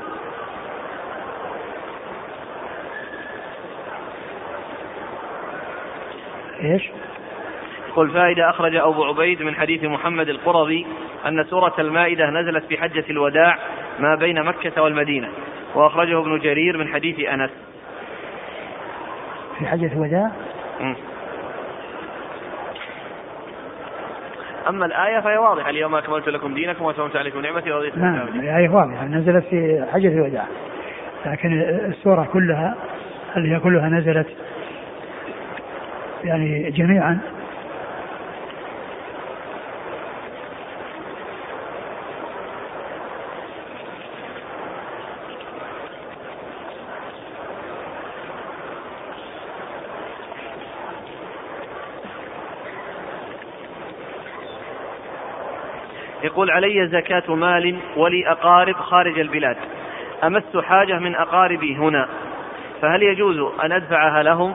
[6.73, 6.89] إيش؟
[7.89, 10.85] يقول فائدة أخرج أبو عبيد من حديث محمد القرظي
[11.27, 13.57] أن سورة المائدة نزلت في حجة الوداع
[13.99, 15.29] ما بين مكة والمدينة
[15.75, 17.51] وأخرجه ابن جرير من حديث أنس
[19.59, 20.31] في حجة الوداع؟
[24.69, 29.05] أما الآية فهي واضحة اليوم أكملت لكم دينكم وأتممت عليكم نعمتي ورضيت نعم الآية واضحة
[29.05, 30.45] نزلت في حجة الوداع
[31.25, 32.75] لكن السورة كلها
[33.37, 34.27] اللي هي كلها نزلت
[36.25, 37.19] يعني جميعا.
[56.23, 59.57] يقول علي زكاة مال ولي أقارب خارج البلاد.
[60.23, 62.07] أمس حاجة من أقاربي هنا.
[62.81, 64.53] فهل يجوز أن أدفعها لهم؟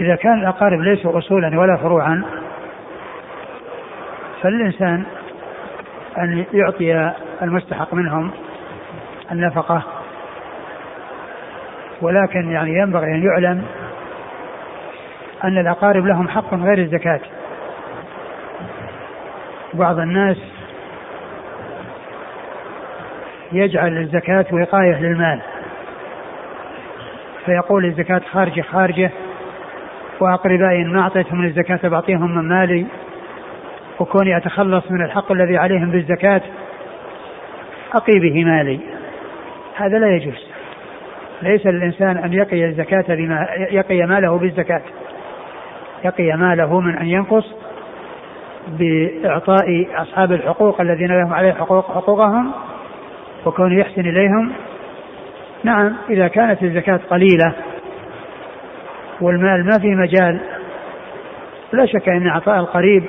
[0.00, 2.24] إذا كان الأقارب ليسوا أصولا ولا فروعا
[4.42, 5.04] فالإنسان
[6.18, 8.30] أن يعطي المستحق منهم
[9.32, 9.82] النفقة
[12.02, 13.64] ولكن يعني ينبغي أن يعلم
[15.44, 17.20] أن الأقارب لهم حق غير الزكاة.
[19.74, 20.36] بعض الناس
[23.52, 25.40] يجعل الزكاة وقاية للمال
[27.46, 29.10] فيقول الزكاة خارجة خارجة.
[30.20, 32.86] وأقربائي ما أعطيتهم الزكاة بعطيهم من مالي.
[34.00, 36.40] وكوني أتخلص من الحق الذي عليهم بالزكاة
[37.94, 38.80] أقي به مالي.
[39.76, 40.50] هذا لا يجوز.
[41.42, 44.82] ليس للإنسان أن يقي الزكاة بما يقي ماله بالزكاة.
[46.04, 47.54] يقي ماله من أن ينقص
[48.68, 52.52] بإعطاء أصحاب الحقوق الذين لهم عليه حقوق حقوقهم
[53.46, 54.52] وكون يحسن إليهم.
[55.64, 57.52] نعم إذا كانت الزكاة قليلة
[59.20, 60.40] والمال ما في مجال.
[61.72, 63.04] لا شك أن إعطاء القريب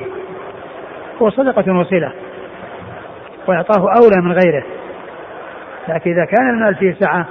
[1.22, 2.12] هو صدقة وصلة
[3.47, 4.64] وإعطاه أولى من غيره.
[5.88, 7.26] لكن إذا كان المال فيه سعة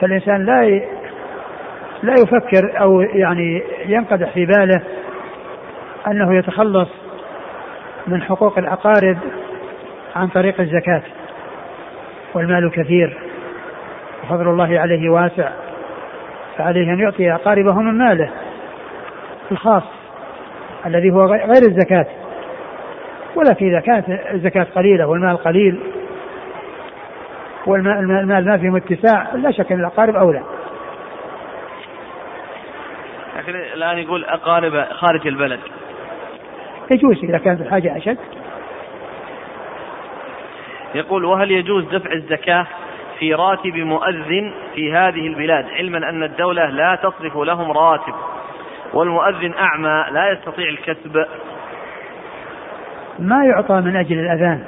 [0.00, 0.80] فالإنسان لا
[2.02, 4.82] لا يفكر أو يعني ينقدح في باله
[6.06, 6.88] أنه يتخلص
[8.06, 9.18] من حقوق الأقارب
[10.16, 11.02] عن طريق الزكاة.
[12.34, 13.18] والمال كثير
[14.24, 15.65] وفضل الله عليه واسع.
[16.58, 18.30] فعليه أن يعطي أقاربه من ماله
[19.52, 19.82] الخاص
[20.86, 22.06] الذي هو غير الزكاة.
[23.34, 25.80] ولكن إذا كانت الزكاة قليلة والمال قليل.
[27.66, 30.42] والمال ما فيه اتساع لا شك أن الأقارب أولى.
[33.38, 35.60] لكن الآن يقول أقارب خارج البلد.
[36.90, 38.18] يجوز إذا كانت الحاجة أشد.
[40.94, 42.66] يقول وهل يجوز دفع الزكاة؟
[43.18, 48.14] في راتب مؤذن في هذه البلاد علما أن الدولة لا تصرف لهم راتب
[48.94, 51.26] والمؤذن أعمى لا يستطيع الكسب.
[53.18, 54.64] ما يعطى من أجل الأذان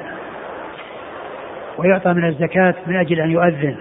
[1.78, 3.76] ويعطى من الزكاة من أجل أن يؤذن.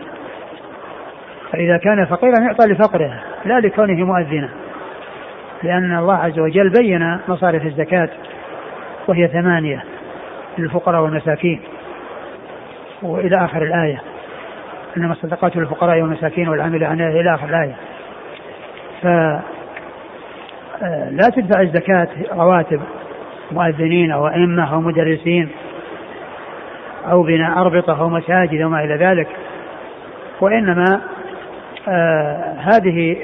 [1.52, 4.50] فإذا كان فقيرا يعطى لفقره لا لكونه مؤذنا.
[5.64, 8.10] لأن الله عز وجل بين مصارف الزكاة
[9.08, 9.84] وهي ثمانية
[10.58, 11.62] للفقراء والمساكين.
[13.02, 14.02] وإلى آخر الآية.
[14.98, 17.76] إنما الصدقات للفقراء والمساكين والعامل عليها إلى آخر الآية.
[19.02, 19.06] ف
[21.12, 22.82] لا تدفع الزكاة رواتب
[23.52, 25.50] مؤذنين أو أئمة أو مدرسين
[27.12, 29.28] أو بناء أربطة أو مساجد وما إلى ذلك.
[30.42, 31.02] وإنما
[31.88, 33.18] آه هذه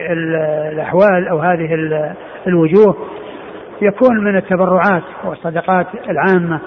[0.71, 1.73] الأحوال أو هذه
[2.47, 2.95] الوجوه
[3.81, 6.59] يكون من التبرعات والصدقات العامة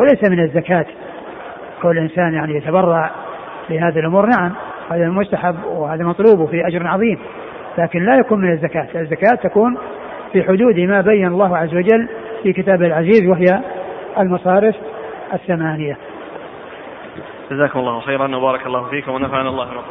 [0.00, 0.86] وليس من الزكاة.
[1.82, 3.10] كل إنسان يعني يتبرع
[3.70, 4.26] لهذه الأمور.
[4.26, 4.52] نعم
[4.90, 7.18] هذا مستحب وهذا مطلوب وفي أجر عظيم
[7.78, 8.88] لكن لا يكون من الزكاة.
[8.94, 9.78] الزكاة تكون
[10.32, 12.08] في حدود ما بين الله عز وجل
[12.42, 13.60] في كتابه العزيز وهي
[14.18, 14.74] المصارف
[15.32, 15.96] الثمانية.
[17.50, 19.82] جزاكم الله خيرا وبارك الله فيكم ونفعنا الله بما